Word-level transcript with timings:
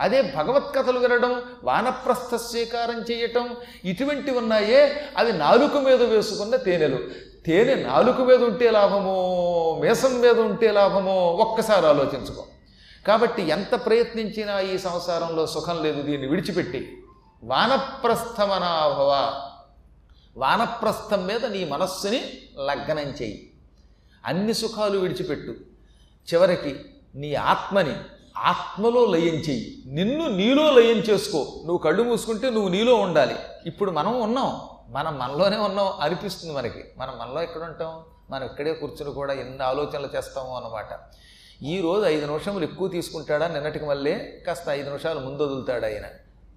అదే 0.00 0.22
భగవత్ 0.22 0.74
కథలు 0.74 0.98
వినడం 0.98 1.42
వానప్రస్థ 1.64 2.34
స్వీకారం 2.34 3.00
చేయటం 3.00 3.56
ఇటువంటి 3.84 4.30
ఉన్నాయే 4.30 5.08
అవి 5.16 5.32
నాలుక 5.32 5.76
మీద 5.76 6.02
వేసుకున్న 6.02 6.56
తేనెలు. 6.56 6.98
తేనె 7.46 7.74
నాలుక 7.74 8.20
మీద 8.20 8.44
ఉంటే 8.44 8.70
లాభమో 8.70 9.78
మేసం 9.82 10.20
మీద 10.20 10.40
ఉంటే 10.40 10.70
లాభమో 10.70 11.26
ఒక్కసారి 11.26 11.86
ఆలోచించుకో. 11.86 12.46
కాబట్టి 13.06 13.42
ఎంత 13.42 13.86
ప్రయత్నించినా 13.86 14.60
ఈ 14.60 14.78
సంసారంలో 14.78 15.46
సుఖం 15.46 15.82
లేదు 15.82 16.02
దీన్ని 16.02 16.28
విడిచిపెట్టి. 16.28 17.02
వానప్రస్థమనాభవ. 17.44 19.40
వానప్రస్థం 20.36 21.26
మీద 21.26 21.46
నీ 21.46 21.64
మనస్సుని 21.64 22.24
లగ్నం 22.64 23.14
చేయి. 23.22 23.52
అన్ని 24.24 24.54
సుఖాలు 24.54 24.98
విడిచిపెట్టు. 24.98 25.50
చివరికి 26.34 26.76
నీ 27.14 27.34
ఆత్మని 27.34 27.96
ఆత్మలో 28.38 29.04
లయం 29.04 29.34
చెయ్యి. 29.34 29.82
నిన్ను 29.86 30.28
నీలో 30.28 30.70
లయం 30.70 30.96
చేసుకో. 30.96 31.38
నువ్వు 31.38 31.78
కళ్ళు 31.78 32.02
మూసుకుంటే 32.02 32.50
నువ్వు 32.50 32.68
నీలో 32.68 32.94
ఉండాలి. 32.94 33.34
ఇప్పుడు 33.66 33.90
మనం 33.90 34.20
ఉన్నాం. 34.20 34.60
మనం 34.88 35.18
మనలోనే 35.18 35.56
ఉన్నాం 35.56 35.92
అనిపిస్తుంది 36.00 36.54
మనకి. 36.54 36.84
మనం 36.98 37.18
మనలో 37.18 37.42
ఎక్కడ 37.42 37.62
ఉంటాం? 37.62 38.00
మనం 38.30 38.44
ఇక్కడే 38.44 38.72
కూర్చుని 38.72 39.12
కూడా 39.12 39.34
ఎన్ని 39.34 39.62
ఆలోచనలు 39.62 40.08
చేస్తాము 40.16 40.56
అన్నమాట. 40.56 40.86
ఈరోజు 41.62 42.06
ఐదు 42.06 42.26
నిమిషములు 42.26 42.64
ఎక్కువ 42.64 42.88
తీసుకుంటాడా? 42.88 43.48
నిన్నటికి 43.48 43.84
మళ్ళీ 43.84 44.14
కాస్త 44.46 44.68
ఐదు 44.68 44.84
నిమిషాలు 44.84 45.20
ముందు 45.20 45.42
వదులుతాడు 45.42 45.84
ఆయన. 45.84 46.04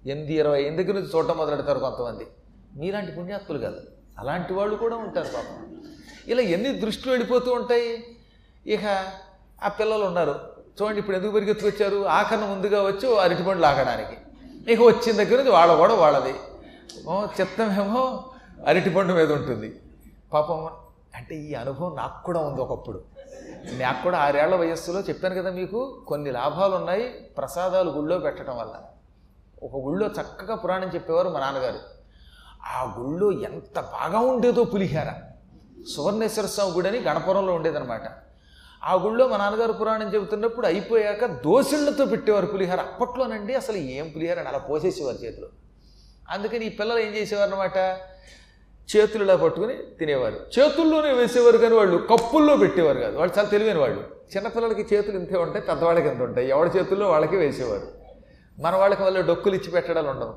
ఎనిమిది 0.06 0.34
ఇరవై 0.34 0.62
ఎనిమిది 0.62 0.84
దగ్గర 0.84 1.00
నుంచి 1.00 1.10
చూడటం 1.14 1.36
మొదలెడతారు 1.36 1.78
కొంతమంది. 1.78 2.26
మీలాంటి 2.76 3.12
పుణ్యాత్తులు 3.12 3.58
కాదు. 3.58 3.80
అలాంటి 4.18 4.52
వాళ్ళు 4.52 4.76
కూడా 4.76 4.96
ఉంటారు 4.96 5.28
పాపం. 5.28 5.82
ఇలా 6.28 6.42
ఎన్ని 6.42 6.72
దృష్టిలో 6.72 7.12
వెళ్ళిపోతూ 7.12 7.52
ఉంటాయి? 7.52 8.16
ఇక 8.66 9.12
ఆ 9.62 9.68
పిల్లలు 9.68 10.04
ఉన్నారు. 10.04 10.57
చూడండి 10.82 10.98
ఇప్పుడు 10.98 11.16
ఎందుకు 11.16 11.32
పరిగెత్తుకొచ్చారు 11.32 12.06
ఆఖరణ 12.06 12.44
ముందుగా 12.44 12.82
వచ్చి 12.82 13.06
అరటి 13.08 13.34
అరటిపండ్లు 13.34 13.66
ఆగడానికి 13.66 14.16
ఇక 14.72 14.80
వచ్చిన 14.80 15.16
దగ్గర 15.16 15.36
నుంచి 15.36 15.50
వాళ్ళ 15.50 15.74
కూడా 15.74 15.94
వాళ్ళది. 15.94 16.34
ఓ 17.08 17.26
చిత్తమేమో 17.40 18.24
అరటిపండు 18.66 19.12
మీద 19.12 19.32
ఉంటుంది. 19.32 19.80
పాపం 20.32 20.68
అంటే 21.14 21.34
ఈ 21.34 21.54
అనుభవం 21.54 21.96
నాకు 21.96 22.24
కూడా 22.24 22.40
ఉంది 22.40 22.60
ఒకప్పుడు. 22.60 23.04
నాకు 23.72 24.02
కూడా 24.02 24.18
ఆరేళ్ళ 24.18 24.54
వయస్సులో 24.54 25.00
చెప్పాను 25.00 25.34
కదా 25.34 25.50
మీకు 25.50 26.04
కొన్ని 26.06 26.30
లాభాలు 26.30 26.74
ఉన్నాయి 26.74 27.08
ప్రసాదాలు 27.38 27.90
గుళ్ళో 27.90 28.18
పెట్టడం 28.18 28.58
వల్ల. 28.58 28.72
ఒక 29.62 29.84
గుళ్ళో 29.86 30.06
చక్కగా 30.06 30.54
పురాణం 30.54 30.88
చెప్పేవారు 30.88 31.28
మా 31.28 31.40
నాన్నగారు. 31.40 31.80
ఆ 32.66 32.94
గుళ్ళో 32.98 33.32
ఎంత 33.32 33.80
బాగా 33.80 34.18
ఉండేదో 34.18 34.64
పులిహార. 34.64 35.12
సువర్ణేశ్వర 35.96 36.46
స్వామి 36.46 36.72
గుడి 36.72 36.88
అని 36.88 37.00
గణపురంలో 37.00 37.54
ఉండేదన్నమాట. 37.54 38.27
ఆ 38.84 38.94
గుళ్ళో 38.94 39.28
మా 39.28 39.36
నాన్నగారు 39.36 39.72
పురాణం 39.72 40.14
చెబుతున్నప్పుడు 40.14 40.66
అయిపోయాక 40.66 41.24
దోసిళ్ళతో 41.24 42.04
పెట్టేవారు 42.04 42.46
పులిహార. 42.46 42.80
అప్పట్లోనండి 42.80 43.54
అసలు 43.54 43.76
ఏం 43.76 44.12
పులిహార 44.16 44.38
అని 44.38 44.48
అలా 44.48 44.58
పోసేసేవారు 44.58 45.16
చేతిలో. 45.16 45.48
అందుకని 46.30 46.66
ఈ 46.66 46.68
పిల్లలు 46.68 46.98
ఏం 46.98 47.14
చేసేవారు 47.14 47.50
అనమాట 47.50 47.76
చేతులు 48.96 49.24
ఇలా 49.24 49.36
పట్టుకుని 49.36 49.74
తినేవారు. 49.98 50.40
చేతుల్లోనే 50.58 51.12
వేసేవారు 51.12 51.58
కానీ 51.58 51.74
వాళ్ళు 51.74 51.96
కప్పుల్లో 51.96 52.56
పెట్టేవారు 52.56 52.98
కాదు. 52.98 53.16
వాళ్ళు 53.16 53.38
చాలా 53.38 53.48
తెలివైన 53.48 53.78
వాళ్ళు. 53.78 54.00
చిన్నపిల్లలకి 54.36 54.94
చేతులు 54.94 55.16
ఇంతే 55.16 55.38
ఉంటాయి 55.38 55.64
పెద్దవాళ్ళకి 55.64 56.08
ఎంత 56.08 56.22
ఉంటాయి? 56.22 56.48
ఎవరి 56.48 56.78
చేతుల్లో 56.78 57.08
వాళ్ళకి 57.08 57.36
వేసేవారు. 57.36 57.88
మన 58.60 58.76
వాళ్ళకి 58.76 59.02
వల్ల 59.02 59.20
డొక్కులు 59.20 59.54
ఇచ్చి 59.54 59.70
పెట్టడాలు 59.70 60.08
ఉండవు. 60.08 60.34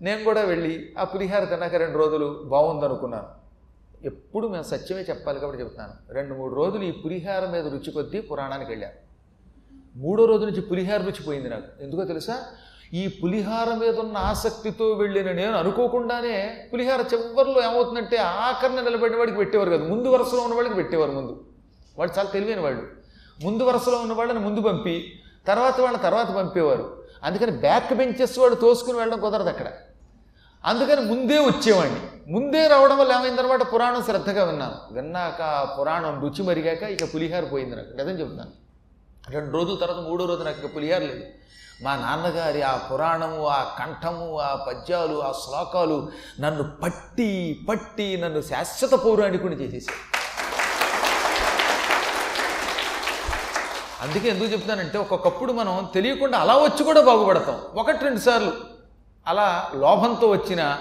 నేను 0.00 0.24
కూడా 0.24 0.40
వెళ్ళి 0.40 0.94
ఆ 0.98 1.04
పులిహార 1.04 1.44
తిన్నాక 1.44 1.74
రెండు 1.74 1.98
రోజులు 1.98 2.42
బాగుందనుకున్నాను. 2.46 3.47
ఎప్పుడు 4.04 4.48
మేము 4.48 4.62
సత్యమే 4.62 5.02
చెప్పాలి 5.02 5.40
కాబట్టి 5.40 5.62
చెప్తున్నాను 5.62 6.12
రెండు 6.12 6.34
మూడు 6.34 6.54
రోజులు 6.54 6.82
ఈ 6.82 6.90
పులిహార 6.90 7.46
మీద 7.46 7.66
రుచి 7.66 7.90
కొద్దీ 7.90 8.20
పురాణానికి 8.20 8.70
వెళ్ళాను 8.70 9.08
మూడో 9.98 10.24
రోజు 10.24 10.44
నుంచి 10.44 10.60
పులిహార 10.60 11.00
రుచి 11.00 11.24
పోయింది 11.26 11.50
నాకు. 11.50 11.82
ఎందుకో 11.82 12.04
తెలుసా? 12.04 12.44
ఈ 12.92 13.20
పులిహార 13.24 13.74
మీద 13.74 13.98
ఉన్న 13.98 14.16
ఆసక్తితో 14.16 14.92
వెళ్ళిన 14.92 15.32
నేను 15.32 15.52
అనుకోకుండానే 15.52 16.68
పులిహార 16.72 17.04
చివరిలో 17.14 17.64
ఏమవుతుందంటే 17.64 18.16
ఆఖరిని 18.16 18.82
నిలబడిన 18.82 19.16
వాడికి 19.16 19.36
పెట్టేవారు 19.36 19.70
కదా. 19.70 19.84
ముందు 19.84 20.08
వరుసలో 20.08 20.40
ఉన్న 20.40 20.54
వాళ్ళకి 20.54 20.74
పెట్టేవారు 20.74 21.12
ముందు. 21.12 21.44
వాడు 21.98 22.18
చాలా 22.18 22.30
తెలివైన 22.30 22.60
వాళ్ళు. 22.60 22.86
ముందు 23.44 23.62
వరుసలో 23.62 23.98
ఉన్న 23.98 24.12
వాళ్ళని 24.12 24.38
ముందు 24.38 24.60
పంపి 24.60 25.20
తర్వాత 25.46 25.80
వాళ్ళని 25.80 26.02
తర్వాత 26.02 26.30
పంపేవారు. 26.30 27.02
అందుకని 27.22 27.50
బ్యాక్ 27.50 27.94
బెంచెస్ 27.94 28.38
వాడు 28.38 28.54
తోసుకుని 28.54 28.98
వెళ్ళడం 28.98 29.20
కుదరదు 29.20 29.48
అక్కడ. 29.48 29.66
అందుకని 30.64 31.00
ముందే 31.00 31.38
వచ్చేవాడిని. 31.38 32.00
ముందే 32.32 32.68
రావడం 32.68 32.98
వల్ల 32.98 33.12
ఏమైందనమాట 33.12 33.72
పురాణం 33.72 34.02
శ్రద్ధగా 34.02 34.44
విన్నాను. 34.44 34.94
విన్నాక 34.94 35.42
ఆ 35.42 35.64
పురాణం 35.80 36.20
రుచి 36.22 36.42
మరిగాక 36.42 36.82
ఇక 36.82 37.14
పులిహార 37.14 37.44
పోయింది 37.44 37.76
నాకు. 37.76 37.92
నిజం 37.96 38.20
చెబుతాను 38.20 38.50
రెండు 39.30 39.52
రోజుల 39.56 39.74
తర్వాత 39.74 40.04
మూడో 40.08 40.24
రోజు 40.24 40.42
నాకు 40.42 40.66
ఇక 40.66 40.76
పులిహార 40.76 41.00
లేదు. 41.00 41.24
మా 41.82 41.96
నాన్నగారి 41.96 42.62
ఆ 42.62 42.76
పురాణము 42.76 43.46
ఆ 43.46 43.76
కంఠము 43.78 44.38
ఆ 44.38 44.54
పద్యాలు 44.54 45.22
ఆ 45.22 45.32
శ్లోకాలు 45.32 46.08
నన్ను 46.40 46.70
పట్టి 46.82 47.60
పట్టి 47.68 48.16
నన్ను 48.16 48.40
శాశ్వత 48.40 48.90
పౌరాణికుని 48.90 49.56
చేసేసి 49.56 49.88
అందుకే 54.02 54.28
ఎందుకు 54.28 54.52
చెప్తానంటే 54.52 54.98
ఒక్కొక్కప్పుడు 54.98 55.52
మనం 55.52 55.88
తెలియకుండా 55.94 56.38
అలా 56.38 56.54
వచ్చి 56.54 56.84
కూడా 56.84 57.00
బాగుపడతాం. 57.00 57.60
ఒకటి 57.74 58.04
రెండు 58.04 58.18
సార్లు. 58.18 58.77
అలా 59.28 59.70
లోభంతో 59.74 60.30
వచ్చిన 60.30 60.80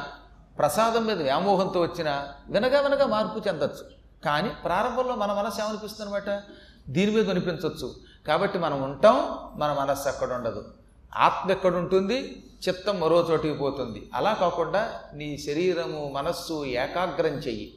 ప్రసాదం 0.57 1.05
మీద 1.05 1.21
వ్యామోహంతో 1.21 1.81
వచ్చిన 1.81 2.27
వినగా 2.47 2.81
వినగా 2.81 3.05
మార్పు 3.05 3.47
చెందచ్చు. 3.47 3.97
కానీ 4.25 4.49
ప్రారంభంలో 4.49 5.15
మన 5.15 5.33
మనసు 5.33 5.61
ఏమనిపిస్తుంది 5.61 6.11
అనమాట 6.11 6.43
దీని 6.89 7.11
మీద 7.15 7.29
అనిపించవచ్చు 7.29 7.95
కాబట్టి 8.27 8.57
మనం 8.57 8.83
ఉంటాం 8.83 9.37
మన 9.55 9.73
మనస్సు 9.73 10.07
అక్కడ 10.07 10.33
ఉండదు. 10.33 10.73
ఆత్మ 11.15 11.51
ఎక్కడ 11.51 11.75
ఉంటుంది? 11.75 12.43
చిత్తం 12.67 12.99
మరో 12.99 13.27
చోటికి 13.31 13.53
పోతుంది. 13.53 14.09
అలా 14.13 14.33
కాకుండా 14.33 14.93
నీ 15.13 15.37
శరీరము 15.37 16.09
మనస్సు 16.13 16.65
ఏకాగ్రం 16.65 17.33
చెయ్యి. 17.33 17.73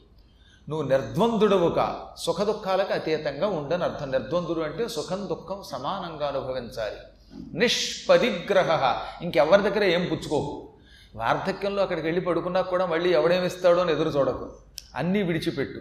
నువ్వు 0.69 0.89
నిర్ద్వందుడవు 0.89 1.69
కా 1.69 2.15
సుఖ 2.19 2.41
దుఃఖాలకు 2.41 2.93
అతీతంగా 2.93 3.47
ఉండని 3.47 3.85
అర్థం 3.85 4.11
నిర్ద్వందుడు 4.11 4.61
అంటే 4.61 4.89
సుఖం 4.89 5.29
దుఃఖం 5.29 5.63
సమానంగా 5.71 6.27
అనుభవించాలి. 6.29 6.97
నిష్పరిగ్రహ 7.55 9.03
ఇంకెవరి 9.23 9.63
దగ్గర 9.63 9.85
ఏం 9.85 10.09
పుచ్చుకోకు. 10.11 10.69
వార్ధక్యంలో 11.15 11.83
అక్కడికి 11.83 12.07
వెళ్ళి 12.07 12.21
పడుకున్నా 12.21 12.61
కూడా 12.61 12.87
మళ్ళీ 12.87 13.13
ఎవడేమిస్తాడో 13.13 13.81
అని 13.81 13.93
ఎదురు 13.93 14.09
చూడకు. 14.09 14.53
అన్నీ 14.95 15.23
విడిచిపెట్టు. 15.23 15.81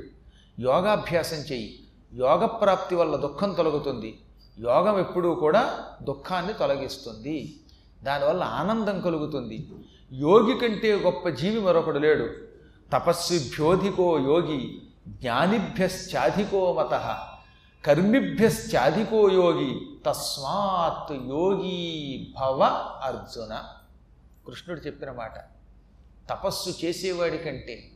యోగాభ్యాసం 0.62 1.38
చెయ్యి. 1.38 1.80
యోగ 2.14 2.46
ప్రాప్తి 2.46 2.96
వల్ల 2.96 3.16
దుఃఖం 3.16 3.54
తొలగుతుంది. 3.54 4.20
యోగం 4.60 5.00
ఎప్పుడూ 5.00 5.36
కూడా 5.36 5.80
దుఃఖాన్ని 6.02 6.54
తొలగిస్తుంది. 6.54 7.60
దానివల్ల 8.04 8.44
ఆనందం 8.44 9.02
కలుగుతుంది. 9.02 9.68
యోగి 10.14 10.60
కంటే 10.60 10.96
గొప్ప 10.96 11.30
జీవి 11.30 11.60
మరొకడు 11.60 12.00
లేడు. 12.00 12.30
తపస్విభ్యోధికో 12.94 14.20
యోగి 14.20 14.82
జ్ఞానిభ్యశ్చాధికో 15.08 16.74
మత. 16.74 17.24
కర్మిభ్యశ్చాధికో 17.86 19.30
యోగి 19.30 19.89
తస్మాత్ 20.06 21.12
యోగి 21.12 21.78
భవ 22.40 22.64
అర్జున. 23.04 23.64
కృష్ణుడు 24.48 24.82
చెప్పిన 24.82 25.12
మాట 25.12 25.34
తపస్సు 26.30 26.86
చేసేవాడి 26.86 27.38
కంటే 27.38 27.92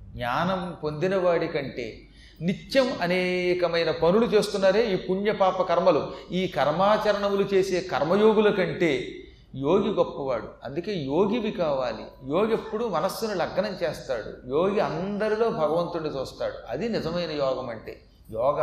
జ్ఞానం 0.00 0.76
పొందినవాడి 0.84 1.48
కంటే 1.48 2.08
నిత్యం 2.40 2.98
అనేకమైన 3.00 3.90
పనులు 3.90 4.26
చేస్తున్నారే 4.26 4.92
ఈ 4.92 4.96
పుణ్యపాప 4.96 5.62
కర్మలు. 5.62 6.12
ఈ 6.30 6.46
కర్మాచరణములు 6.46 7.42
చేసే 7.42 7.80
కర్మయోగుల 7.80 8.50
కంటే 8.50 9.08
యోగి 9.54 9.88
గొప్పవాడు. 9.88 10.48
అందుకే 10.64 10.94
యోగివి 10.94 11.50
కావాలి. 11.50 12.04
యోగి 12.30 12.52
ఎప్పుడు 12.52 12.84
మనస్సును 12.84 13.34
లగ్నం 13.34 13.72
చేస్తాడు. 13.82 14.48
యోగి 14.48 14.80
అందరిలో 14.80 15.50
భగవంతుడిని 15.50 16.20
చూస్తాడు. 16.20 16.54
అది 16.68 16.88
నిజమైన 16.88 17.30
యోగం 17.30 17.70
అంటే 17.70 18.00
యోగ 18.30 18.62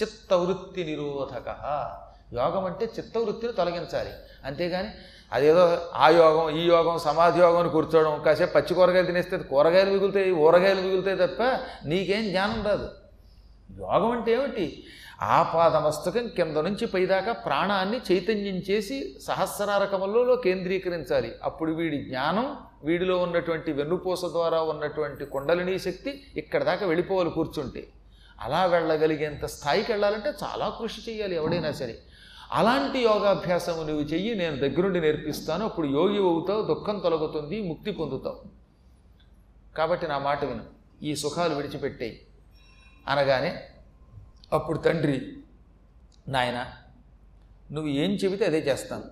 చిత్తవృత్తి 0.00 0.84
నిరోధక. 0.84 1.48
యోగం 2.34 2.64
అంటే 2.64 2.84
చిత్తవృత్తిని 2.98 3.52
తొలగించాలి. 3.52 4.12
అంతేగాని 4.44 4.90
అదేదో 5.32 5.62
ఆ 5.94 6.08
యోగం 6.08 6.56
ఈ 6.56 6.64
యోగం 6.66 6.98
సమాధి 6.98 7.40
యోగం 7.40 7.60
అని 7.60 7.68
కూర్చోవడం 7.68 8.22
కాసేపు 8.22 8.52
పచ్చి 8.52 8.74
కూరగాయలు 8.74 9.06
తినేస్తే 9.06 9.38
కూరగాయలు 9.38 9.90
మిగులుతాయి 9.90 10.32
ఊరగాయలు 10.32 10.80
మిగులుతాయి 10.80 11.16
తప్ప 11.16 11.42
నీకేం 11.86 12.24
జ్ఞానం 12.30 12.60
రాదు. 12.66 12.88
యోగం 13.80 14.10
అంటే 14.10 14.32
ఏమిటి? 14.32 14.84
ఆపాదమస్తకం 15.22 16.26
కింద 16.36 16.56
నుంచి 16.56 16.86
పైదాకా 16.86 17.32
ప్రాణాన్ని 17.32 18.00
చైతన్యం 18.08 18.58
చేసి 18.70 19.16
సహస్రారకములలో 19.26 20.36
కేంద్రీకరించాలి. 20.36 21.30
అప్పుడు 21.42 21.72
వీడి 21.72 21.98
జ్ఞానం 22.04 22.56
వీడిలో 22.84 23.18
ఉన్నటువంటి 23.18 23.72
వెన్నుపూస 23.72 24.24
ద్వారా 24.24 24.62
ఉన్నటువంటి 24.62 25.24
కుండలినీ 25.24 25.78
శక్తి 25.78 26.24
ఇక్కడ 26.36 26.62
దాకా 26.62 26.86
వెళ్ళిపోవాలి 26.86 27.30
కూర్చుంటే. 27.30 27.82
అలా 28.40 28.64
వెళ్ళగలిగేంత 28.64 29.44
స్థాయికి 29.44 29.92
వెళ్ళాలంటే 29.92 30.32
చాలా 30.42 30.68
కృషి 30.68 31.10
చేయాలి 31.10 31.36
ఎవడైనా 31.36 31.72
సరే. 31.72 31.98
అలాంటి 32.52 32.98
యోగాభ్యాసము 32.98 33.82
నువ్వు 33.82 34.02
చెయ్యి 34.02 34.34
నేను 34.34 34.56
దగ్గరుండి 34.56 35.00
నేర్పిస్తాను 35.00 35.64
అప్పుడు 35.64 35.86
యోగి 35.86 36.18
అవుతావు 36.18 36.62
దుఃఖం 36.62 36.98
తొలగుతుంది 36.98 37.68
ముక్తి 37.68 37.90
పొందుతావు. 37.90 38.42
కాబట్టి 39.76 40.06
నా 40.06 40.18
మాట 40.18 40.44
విను. 40.44 40.64
ఈ 41.02 41.16
సుఖాలు 41.16 41.54
విడిచిపెట్టేయి. 41.54 42.26
అనగానే 43.08 43.62
అప్పుడు 44.52 44.78
తండ్రి 44.78 45.36
నాయన 46.28 46.66
నువ్వు 47.72 47.90
ఏం 47.90 48.10
చెబితే 48.10 48.44
అదే 48.44 48.58
చేస్తాను. 48.58 49.04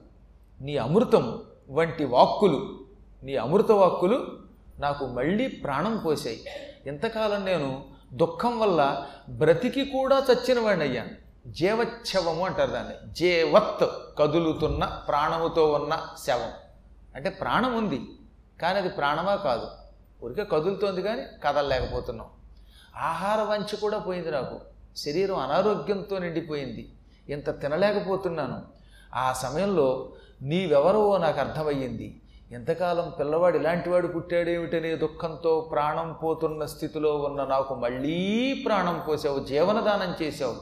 నీ 0.61 0.77
అమృతం 0.77 1.43
వంటి 1.71 2.05
వాక్కులు 2.05 2.81
నీ 3.23 3.37
అమృత 3.37 3.71
వాక్కులు 3.71 4.39
నాకు 4.79 5.07
మళ్ళీ 5.07 5.49
ప్రాణం 5.49 5.97
పోసాయి. 5.97 6.45
ఇంతకాలం 6.87 7.45
నేను 7.45 7.94
దుఃఖం 8.17 8.61
వల్ల 8.61 9.07
బ్రతికి 9.29 9.85
కూడా 9.85 10.27
చచ్చిన 10.33 10.61
వాడిని 10.61 10.85
అయ్యాను 10.85 11.25
జీవచ్ఛవము 11.51 12.47
అంటారు 12.47 12.71
దాన్ని. 12.71 13.13
జీవత్ 13.13 13.85
కదులుతున్న 14.19 15.03
ప్రాణముతో 15.09 15.73
ఉన్న 15.73 16.07
శవం. 16.27 16.51
అంటే 17.17 17.31
ప్రాణం 17.31 17.77
ఉంది 17.77 18.03
కానీ 18.63 18.79
అది 18.79 18.89
ప్రాణమా 18.89 19.35
కాదు. 19.35 19.67
ఊరికే 20.25 20.45
కదులుతోంది 20.45 21.03
కానీ 21.03 21.23
కదలలేకపోతున్నాం. 21.45 22.27
ఆహార 22.97 23.43
వంచ 23.43 23.77
కూడా 23.77 23.99
పోయింది 23.99 24.31
నాకు. 24.31 24.61
శరీరం 24.97 25.39
అనారోగ్యంతో 25.39 26.19
నిండిపోయింది. 26.19 26.95
ఇంత 27.29 27.61
తినలేకపోతున్నాను. 27.61 28.63
ఆ 29.15 29.33
సమయంలో 29.33 30.13
నీవెవరో 30.43 31.19
నాకు 31.19 31.41
అర్థమయ్యింది. 31.41 32.21
ఎంతకాలం 32.53 33.13
పిల్లవాడు 33.19 33.59
ఇలాంటివాడు 33.59 34.07
పుట్టాడేమిటనే 34.07 34.97
దుఃఖంతో 34.97 35.69
ప్రాణం 35.73 36.17
పోతున్న 36.23 36.65
స్థితిలో 36.65 37.19
ఉన్న 37.19 37.45
నాకు 37.45 37.75
మళ్ళీ 37.75 38.53
ప్రాణం 38.67 39.03
పోసావు 39.09 39.41
జీవనదానం 39.41 40.25
చేశావు. 40.25 40.57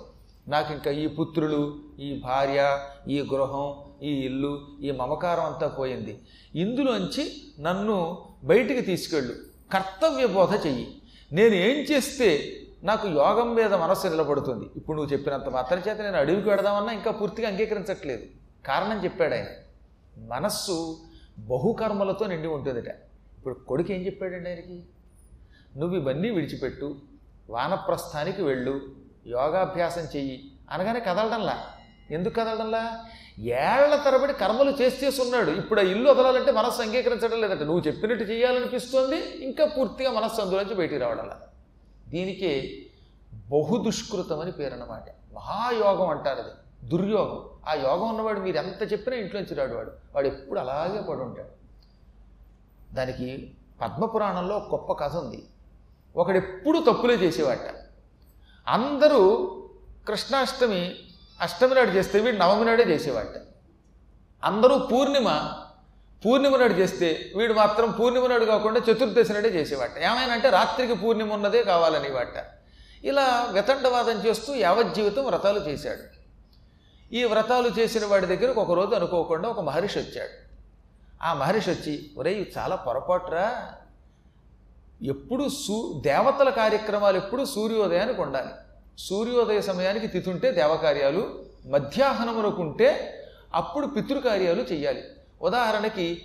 నాకు 0.49 0.73
ఇంకా 0.73 0.91
ఈ 0.91 1.07
పుత్రులు 1.07 1.79
ఈ 2.01 2.21
భార్య 2.25 2.79
ఈ 3.09 3.23
గృహం 3.35 3.75
ఈ 4.03 4.11
ఇల్లు 4.13 4.61
ఈ 4.83 4.91
మమకారం 4.91 5.45
అంతా 5.45 5.69
పోయింది. 5.69 6.23
ఇందులోంచి 6.55 7.33
నన్ను 7.61 8.19
బయటికి 8.45 8.81
తీసుకెళ్ళు 8.81 9.35
కర్తవ్య 9.73 10.27
బోధ 10.27 10.67
చెయ్యి. 10.67 11.03
నేను 11.33 11.55
ఏం 11.55 11.79
చేస్తే 11.79 12.53
నాకు 12.83 13.09
యోగం 13.09 13.55
మీద 13.55 13.75
మనస్సు 13.75 14.07
నిలబడుతుంది? 14.07 14.65
ఇప్పుడు 14.77 14.97
నువ్వు 14.97 15.13
చెప్పినంత 15.13 15.49
మాత్రం 15.49 15.83
చేత 15.89 16.01
నేను 16.01 16.17
అడవికి 16.17 16.43
పెడదామన్నా 16.43 16.93
ఇంకా 16.93 17.11
పూర్తిగా 17.11 17.49
అంగీకరించట్లేదు. 17.49 18.23
కారణం 18.67 19.05
చెప్పాడు 19.05 19.35
ఆయన. 19.35 19.47
మనస్సు 20.19 20.97
బహుకర్మలతో 21.43 22.27
నిండి 22.27 22.49
ఉంటుందిట. 22.49 22.89
ఇప్పుడు 23.39 23.55
కొడుకు 23.55 23.93
ఏం 23.93 24.07
చెప్పాడండి 24.07 24.51
ఆయనకి? 24.51 24.85
నువ్వు 25.77 25.97
ఇవన్నీ 25.97 26.31
విడిచిపెట్టు 26.31 26.97
వానప్రస్థానికి 27.51 28.43
వెళ్ళు 28.43 28.81
యోగాభ్యాసం 29.27 30.03
చెయ్యి 30.03 30.53
అనగానే 30.71 31.01
కదలడంలా. 31.01 31.67
ఎందుకు 32.11 32.35
కదలడంలా? 32.35 33.05
ఏళ్ళ 33.39 33.97
తరబడి 33.97 34.33
కర్మలు 34.33 34.71
చేసి 34.71 35.23
ఉన్నాడు. 35.23 35.51
ఇప్పుడు 35.51 35.81
ఆ 35.81 35.83
ఇల్లు 35.83 36.11
వదలాలంటే 36.11 36.53
మనస్సు 36.53 36.83
అంగీకరించడం 36.83 37.41
లేదంటే. 37.41 37.65
నువ్వు 37.65 37.83
చెప్పినట్టు 37.87 38.25
చేయాలనిపిస్తుంది 38.25 39.17
ఇంకా 39.17 39.67
పూర్తిగా 39.67 40.11
మనస్సు 40.11 40.41
అందులోంచి 40.41 40.75
బయటికి 40.75 40.99
రావడంలా. 40.99 41.41
దీనికి 42.09 42.87
బహుదుష్కృతం 43.35 44.41
అని 44.41 44.53
పేరు 44.53 44.73
అన్నమాట 44.73 45.35
మహాయోగం 45.35 46.09
అంటారు 46.09 46.39
అది. 46.39 46.89
దుర్యోగం. 46.89 47.52
ఆ 47.69 47.75
యోగం 47.75 48.09
ఉన్నవాడు 48.09 48.41
మీరు 48.41 48.57
ఎంత 48.57 48.93
చెప్పినా 48.93 49.17
ఇంట్లోంచి 49.17 49.55
రాడు 49.55 49.75
వాడు. 49.75 49.93
వాడు 50.15 50.27
ఎప్పుడు 50.27 50.61
అలాగే 50.61 51.01
పడి 51.01 51.21
ఉంటాడు 51.21 51.63
దానికి 52.95 53.55
పద్మపురాణంలో 53.83 54.59
గొప్ప 54.59 54.93
కథ 54.93 55.17
ఉంది. 55.17 55.47
ఒకడెప్పుడు 56.17 56.79
తప్పులే 56.79 57.15
చేసేవాట. 57.15 57.59
అందరూ 58.69 59.23
కృష్ణాష్టమి 60.09 60.95
అష్టమి 61.41 61.75
నాడు 61.75 61.91
చేస్తే 61.91 62.21
వీడు 62.21 62.37
నవమి 62.37 62.65
నాడే 62.65 62.83
చేసేవాట. 62.83 63.27
అందరూ 64.45 64.79
పూర్ణిమ 64.79 65.53
పూర్ణిమ 66.25 66.57
నాడు 66.57 66.73
చేస్తే 66.73 67.33
వీడు 67.37 67.53
మాత్రం 67.53 67.91
పూర్ణిమ 67.91 68.27
నాడు 68.27 68.45
కాకుండా 68.45 68.81
చతుర్దశి 68.81 69.33
నాడే 69.33 69.49
చేసేవాట. 69.49 69.99
ఏమైనా 69.99 70.33
అంటే 70.33 70.51
రాత్రికి 70.51 70.95
పూర్ణిమ 70.95 71.33
ఉన్నదే 71.33 71.63
కావాలనేవాట. 71.63 72.63
ఇలా 73.05 73.49
వితండవాదం 73.53 74.27
చేస్తూ 74.27 74.55
యావజ్జీవితం 74.55 75.25
వ్రతాలు 75.25 75.61
చేశాడు. 75.61 76.22
ఈ 77.13 77.25
వ్రతాలు 77.25 77.69
చేసిన 77.79 78.07
వాడి 78.07 78.27
దగ్గరకు 78.27 78.61
ఒకరోజు 78.61 78.95
అనుకోకుండా 78.95 79.49
ఒక 79.49 79.61
మహర్షి 79.61 79.99
వచ్చాడు. 79.99 80.35
ఆ 81.23 81.35
మహర్షి 81.35 81.71
వచ్చి 81.71 82.11
ఒరేయ్ 82.19 82.45
చాలా 82.59 82.77
పొరపాటురా. 82.77 83.69
ఎప్పుడు 85.03 85.49
సూ 85.49 86.03
దేవతల 86.05 86.51
కార్యక్రమాలు 86.51 87.17
ఎప్పుడు 87.17 87.45
సూర్యోదయానికి 87.45 88.21
ఉండాలి. 88.23 88.53
సూర్యోదయ 88.99 89.61
సమయానికి 89.61 90.07
తిథి 90.07 90.31
ఉంటే 90.31 90.53
దేవకార్యాలు 90.53 91.45
మధ్యాహ్నమునకుంటే 91.67 93.19
అప్పుడు 93.55 93.87
పితృకార్యాలు 93.87 94.63
చెయ్యాలి. 94.63 95.03
ఉదాహరణకి 95.43 96.23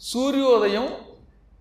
సూర్యోదయం 0.00 0.88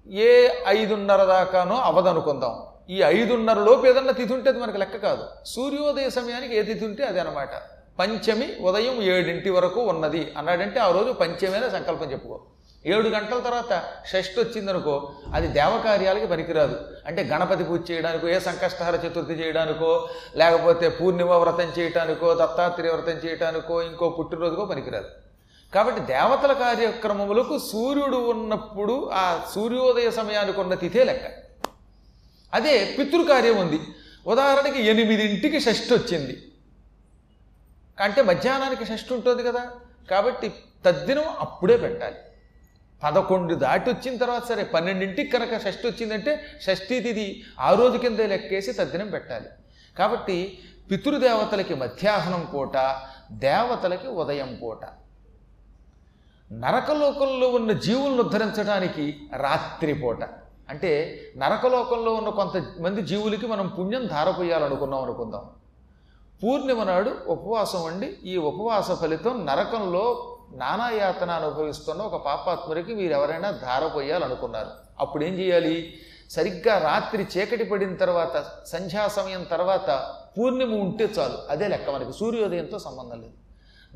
ఏ 0.08 0.50
ఐదున్నర 0.68 1.24
దాకానో 1.24 1.76
అవదనుకుందాం. 1.76 2.54
ఈ 2.90 3.02
ఐదున్నర 3.02 3.60
లోపు 3.60 3.86
ఏదన్నా 3.86 4.14
తిథి 4.14 4.34
ఉంటే 4.34 4.50
అది 4.50 4.60
మనకు 4.60 4.78
లెక్క 4.78 4.98
కాదు. 4.98 5.26
సూర్యోదయ 5.46 6.10
సమయానికి 6.10 6.56
ఏ 6.56 6.62
తిథి 6.62 6.86
ఉంటే 6.86 7.04
అదే 7.04 7.20
అనమాట 7.20 7.50
పంచమి 8.00 8.56
ఉదయం 8.62 9.02
ఏడింటి 9.02 9.50
వరకు 9.50 9.82
ఉన్నది 9.82 10.34
అన్నాడంటే 10.38 10.80
ఆ 10.80 10.92
రోజు 10.92 11.12
పంచమైన 11.12 11.68
సంకల్పం 11.68 12.12
చెప్పుకో. 12.12 12.42
ఏడు 12.86 13.10
గంటల 13.10 13.40
తర్వాత 13.40 13.84
షష్ఠి 14.06 14.40
వచ్చిందనుకో 14.40 15.12
అది 15.34 15.48
దేవకార్యాలకి 15.48 16.28
పనికిరాదు. 16.28 16.80
అంటే 17.08 17.24
గణపతి 17.24 17.64
పూజ 17.64 17.92
చేయడానికో 17.92 18.28
ఏ 18.28 18.40
సంకష్టహార 18.40 18.96
చతుర్థి 18.96 19.34
చేయడానికో 19.34 20.10
లేకపోతే 20.36 20.90
పూర్ణిమ 20.90 21.32
వ్రతం 21.32 21.72
చేయడానికో 21.80 22.34
దత్తాత్రేయ 22.34 22.92
వ్రతం 22.92 23.30
చేయడానికో 23.30 23.82
ఇంకో 23.82 24.10
పుట్టినరోజుకో 24.10 24.66
పనికిరాదు. 24.66 25.06
కాబట్టి 25.74 26.02
దేవతల 26.02 26.54
కార్యక్రమములకు 26.54 27.60
సూర్యుడు 27.60 28.18
ఉన్నప్పుడు 28.18 29.10
ఆ 29.14 29.40
సూర్యోదయ 29.56 30.12
సమయానికి 30.12 30.60
ఉన్న 30.60 30.74
తిథే 30.74 31.04
లెక్క. 31.04 31.26
అదే 32.54 32.96
పితృకార్యం 33.00 33.58
ఉంది. 33.58 33.80
ఉదాహరణకి 34.28 34.84
ఎనిమిదింటికి 34.84 35.60
షష్ఠి 35.60 35.94
వచ్చింది. 35.94 36.44
అంటే 38.02 38.22
మధ్యాహ్నానికి 38.22 38.86
షష్ఠి 38.86 39.14
ఉంటుంది 39.14 39.44
కదా. 39.44 39.72
కాబట్టి 40.12 40.54
తద్దినం 40.86 41.24
అప్పుడే 41.40 41.78
పెట్టాలి. 41.78 42.16
పదకొండు 43.04 43.56
దాటి 43.56 43.90
వచ్చిన 43.90 44.18
తర్వాత 44.18 44.46
సరే 44.46 44.64
పన్నెండింటికి 44.64 45.32
కనుక 45.32 45.58
షష్ఠి 45.58 45.88
వచ్చిందంటే 45.88 46.46
షష్ఠీ 46.62 47.00
తిది 47.00 47.44
ఆ 47.60 47.74
రోజు 47.74 47.98
కిందే 47.98 48.28
లెక్కేసి 48.28 48.72
తద్దినం 48.72 49.10
పెట్టాలి. 49.10 49.46
కాబట్టి 49.98 50.60
పితృదేవతలకి 50.92 51.76
మధ్యాహ్నం 51.76 52.48
పూట 52.54 52.96
దేవతలకి 53.32 54.08
ఉదయం 54.08 54.60
పూట. 54.64 54.80
నరకలోకంలో 56.52 57.50
ఉన్న 57.50 57.72
జీవులను 57.72 58.24
ఉద్ధరించడానికి 58.24 59.20
రాత్రి 59.38 59.94
పూట. 59.94 60.24
అంటే 60.70 61.22
నరకలోకంలో 61.38 62.14
ఉన్న 62.14 62.30
కొంతమంది 62.30 63.02
జీవులకి 63.02 63.48
మనం 63.48 63.68
పుణ్యం 63.68 64.08
ధారపోయాలనుకున్నాం 64.08 65.04
అనుకుందాం. 65.04 65.50
పూర్ణిమ 66.44 66.84
నాడు 66.84 67.12
ఉపవాసం 67.28 67.84
వండి 67.84 68.18
ఈ 68.24 68.38
ఉపవాస 68.38 68.92
ఫలితం 68.92 69.46
నరకంలో 69.46 70.38
నానాయాతన 70.52 71.32
అనుభవిస్తున్న 71.32 72.02
ఒక 72.02 72.26
పాపాత్ముడికి 72.26 72.96
మీరు 72.96 73.14
ఎవరైనా 73.14 73.52
ధారపోయాలనుకున్నారు. 73.52 74.68
అప్పుడు 75.00 75.24
ఏం 75.24 75.34
చేయాలి? 75.34 75.94
సరిగ్గా 76.30 76.78
రాత్రి 76.78 77.28
చీకటి 77.38 77.64
పడిన 77.64 77.96
తర్వాత 77.96 78.46
సంధ్యా 78.66 79.08
సమయం 79.08 79.44
తర్వాత 79.44 80.14
పూర్ణిమ 80.38 80.76
ఉంటే 80.76 81.04
చాలు. 81.06 81.38
అదే 81.50 81.68
లెక్క 81.68 81.90
మనకి 81.90 82.14
సూర్యోదయంతో 82.14 82.80
సంబంధం 82.80 83.22
లేదు. 83.22 83.34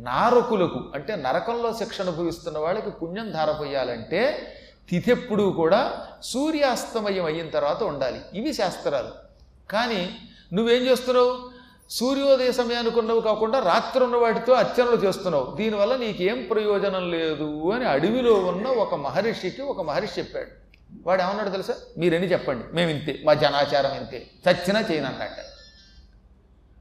నారకులకు 0.01 0.91
అంటే 0.95 1.15
నరకంలో 1.15 1.73
శిక్ష 1.73 2.01
అనుభవిస్తున్న 2.01 2.57
వాళ్ళకి 2.57 2.89
పుణ్యం 2.89 3.31
ధారపోయాలంటే 3.31 4.53
తిథెప్పుడు 4.89 5.43
కూడా 5.43 6.07
సూర్యాస్తమయం 6.23 7.25
అయిన 7.25 7.49
తర్వాత 7.49 7.83
ఉండాలి. 7.83 8.21
ఇవి 8.33 8.53
శాస్త్రాలు. 8.53 9.09
కానీ 9.71 10.15
నువ్వేం 10.53 10.81
చేస్తున్నావు? 10.81 11.50
సూర్యోదయ 11.91 12.51
సమయానికి 12.51 12.99
ఉన్నవి 12.99 13.21
కాకుండా 13.21 13.59
రాత్రి 13.59 14.03
ఉన్న 14.03 14.15
వాటితో 14.15 14.53
అర్చనలు 14.53 14.95
చేస్తున్నావు. 14.95 15.55
దీనివల్ల 15.55 15.95
నీకేం 15.95 16.47
ప్రయోజనం 16.51 17.11
లేదు 17.11 17.71
అని 17.71 17.85
అడవిలో 17.85 18.33
ఉన్న 18.33 18.67
ఒక 18.67 18.95
మహర్షికి 18.95 19.61
ఒక 19.61 19.81
మహర్షి 19.81 20.19
చెప్పాడు. 20.19 20.47
వాడు 21.07 21.21
ఏమన్నాడు 21.21 21.49
తెలుసా? 21.49 21.73
మీరని 21.97 22.31
చెప్పండి. 22.31 22.75
మేము 22.75 22.89
ఇంతే 22.89 23.19
మా 23.25 23.33
జనాచారం 23.33 23.97
ఇంతే. 23.97 24.27
చచ్చినా 24.49 24.79
చేయను 24.79 25.09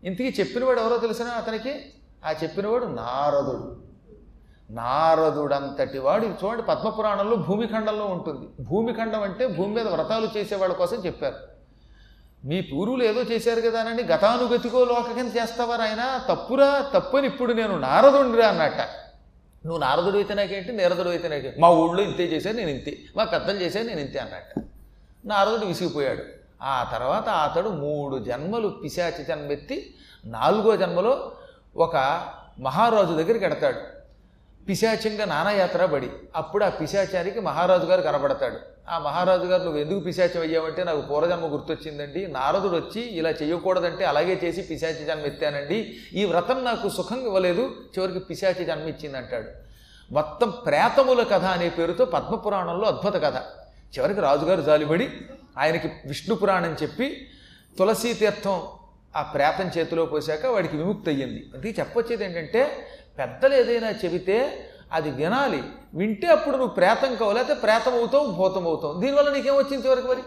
ఇంతకీ 0.07 0.35
చెప్పినవాడు 0.41 0.81
ఎవరో 0.81 0.99
తెలిసినా 0.99 1.31
అతనికి? 1.31 1.75
ఆ 2.25 2.31
చెప్పినవాడు 2.43 2.85
నారదుడు. 2.85 3.77
నారదుడంతటి 4.71 5.99
వాడు. 5.99 6.27
చూడండి 6.27 6.63
పద్మపురాణంలో 6.63 7.37
భూమిఖండంలో 7.37 8.05
ఉంటుంది. 8.05 8.65
భూమిఖండం 8.65 9.23
అంటే 9.23 9.47
భూమి 9.47 9.75
మీద 9.75 9.89
వ్రతాలు 9.89 10.29
చేసేవాళ్ళ 10.37 10.75
కోసం 10.75 10.97
చెప్పారు. 10.97 11.50
మీ 12.45 12.61
పూర్వులు 12.61 13.03
ఏదో 13.05 13.23
చేశారు 13.23 13.61
కదా 13.61 13.81
అని 13.81 14.03
గతానుగతికో 14.03 14.85
లోక 14.85 15.13
కింద 15.13 15.37
చేస్తావారు 15.37 15.83
ఆయన. 15.83 16.25
తప్పురా 16.29 16.91
తప్పని 16.95 17.27
ఇప్పుడు 17.27 17.53
నేను 17.53 17.79
నారదుండిరా 17.79 18.49
అన్నట్ట. 18.49 18.81
నువ్వు 19.67 19.79
నారదుడు 19.79 20.17
అయితే 20.17 20.35
నాకేంటి 20.35 20.73
నీరదుడు 20.73 21.09
అయితే 21.09 21.29
నాకేంటి? 21.29 21.61
మా 21.61 21.71
ఊళ్ళో 21.71 22.03
ఇంతే 22.03 22.25
చేశాను 22.25 22.57
నేను 22.57 22.71
ఇంతే. 22.71 22.99
మా 23.17 23.25
పెద్దలు 23.25 23.59
చేశాను 23.59 23.87
నేను 23.87 24.01
ఇంతే 24.01 24.19
అన్నట్ట. 24.19 24.65
నారదుడు 25.25 25.67
విసిగిపోయాడు. 25.67 26.23
ఆ 26.63 26.89
తర్వాత 26.93 27.29
అతడు 27.29 27.69
మూడు 27.69 28.25
జన్మలు 28.25 28.69
పిశాచి 28.69 29.25
జన్మెత్తి 29.25 29.95
నాలుగో 30.25 30.77
జన్మలో 30.77 31.33
ఒక 31.77 31.97
మహారాజు 32.61 33.13
దగ్గరికి 33.15 33.45
ఎడతాడు 33.45 34.00
పిశాచంగా 34.71 35.25
నానాయాత్ర 35.25 35.85
పడి 35.85 36.09
అప్పుడు 36.37 36.65
ఆ 36.65 36.69
పిశాచానికి 36.69 37.41
మహారాజు 37.41 37.87
గారు 37.87 38.03
కనబడతాడు. 38.03 38.59
ఆ 38.89 38.99
మహారాజు 38.99 39.45
గారు 39.45 39.63
నువ్వు 39.63 39.81
ఎందుకు 39.81 40.01
పిశాచం 40.01 40.41
అయ్యావంటే 40.41 40.85
నాకు 40.85 41.01
పూర్వజన్మ 41.01 41.47
గుర్తొచ్చిందండి. 41.53 42.27
నారదుడు 42.27 42.77
వచ్చి 42.77 43.01
ఇలా 43.01 43.31
చేయకూడదంటే 43.31 44.05
అలాగే 44.05 44.41
చేసి 44.45 44.63
పిశాచి 44.63 45.05
జన్మ 45.05 45.27
ఎత్తానండి 45.27 45.79
ఈ 46.13 46.25
వ్రతం 46.25 46.65
నాకు 46.65 46.89
సుఖం 46.89 47.21
ఇవ్వలేదు 47.21 47.65
చివరికి 47.95 48.19
పిశాచి 48.19 48.65
జన్మ 48.65 48.87
ఇచ్చింది 48.89 49.19
అంటాడు 49.19 49.49
మొత్తం 50.11 50.51
ప్రేతముల 50.67 51.23
కథ 51.23 51.45
అనే 51.57 51.69
పేరుతో 51.69 52.05
పద్మపురాణంలో 52.05 52.87
అద్భుత 52.89 53.17
కథ. 53.23 53.37
చివరికి 53.97 54.21
రాజుగారు 54.21 54.63
జాలిపడి 54.63 55.07
ఆయనకి 55.59 55.89
విష్ణు 56.07 56.35
పురాణం 56.35 56.77
చెప్పి 56.83 57.07
తులసీ 57.79 58.13
తీర్థం 58.13 58.59
ఆ 59.17 59.23
ప్రేతం 59.23 59.71
చేతిలో 59.79 60.07
పోసాక 60.07 60.47
వాడికి 60.47 60.77
విముక్తి 60.77 61.11
అయ్యింది 61.11 61.41
అందుకే 61.55 61.75
చెప్పొచ్చేది 61.81 62.25
ఏంటంటే 62.25 62.61
పెద్దలు 63.21 63.55
ఏదైనా 63.55 63.91
చెబితే 63.91 64.67
అది 64.93 65.11
వినాలి. 65.11 65.63
వింటే 65.95 66.27
అప్పుడు 66.27 66.57
నువ్వు 66.57 66.75
ప్రేతం 66.75 67.17
కావు 67.17 67.33
లేకపోతే 67.33 67.61
ప్రేతం 67.61 67.93
అవుతావు 67.95 68.27
భూతం 68.27 68.67
అవుతావు. 68.67 69.01
దీనివల్ల 69.01 69.31
నీకేమొచ్చింది 69.31 69.87
చివరికి 69.87 70.07
మరి? 70.07 70.21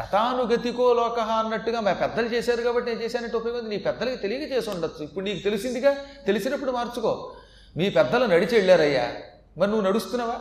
గతానుగతికో 0.00 0.94
లోక 0.94 1.20
అన్నట్టుగా 1.20 1.80
మా 1.80 1.92
పెద్దలు 1.92 2.26
చేశారు 2.26 2.62
కాబట్టి 2.62 2.90
నేను 2.90 3.02
చేశానంటే 3.02 3.36
ఉపయోగం 3.36 3.68
నీ 3.68 3.78
పెద్దలకి 3.78 4.16
తెలియక 4.16 4.52
చేసి 4.52 4.70
ఉండొచ్చు. 4.70 5.04
ఇప్పుడు 5.04 5.24
నీకు 5.24 5.44
తెలిసిందిగా? 5.44 5.96
తెలిసినప్పుడు 6.26 6.70
మార్చుకో. 6.70 7.32
మీ 7.76 7.90
పెద్దలు 7.90 8.24
నడిచి 8.24 8.56
వెళ్ళారయ్యా. 8.56 9.12
మరి 9.58 9.70
నువ్వు 9.70 9.86
నడుస్తున్నావా? 9.86 10.34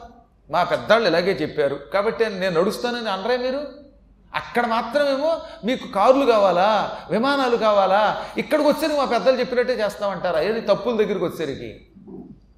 మా 0.52 0.64
పెద్దవాళ్ళు 0.64 1.08
ఇలాగే 1.08 1.32
చెప్పారు. 1.32 1.76
కాబట్టి 1.94 2.30
నేను 2.30 2.62
నడుస్తానని 2.62 3.10
అనరే 3.10 3.38
మీరు? 3.38 3.87
అక్కడ 4.36 4.66
మాత్రమేమో 4.66 5.42
మీకు 5.66 5.88
కార్లు 5.88 6.26
కావాలా? 6.26 6.98
విమానాలు 7.12 7.58
కావాలా? 7.58 8.26
ఇక్కడికి 8.38 8.68
వచ్చేసరికి 8.68 8.98
మా 8.98 9.06
పెద్దలు 9.06 9.40
చెప్పినట్టే 9.40 9.74
చేస్తామంటారా? 9.74 10.42
ఏది 10.42 10.62
తప్పుల 10.62 10.98
దగ్గరికి 10.98 11.26
వచ్చేసరికి 11.26 11.88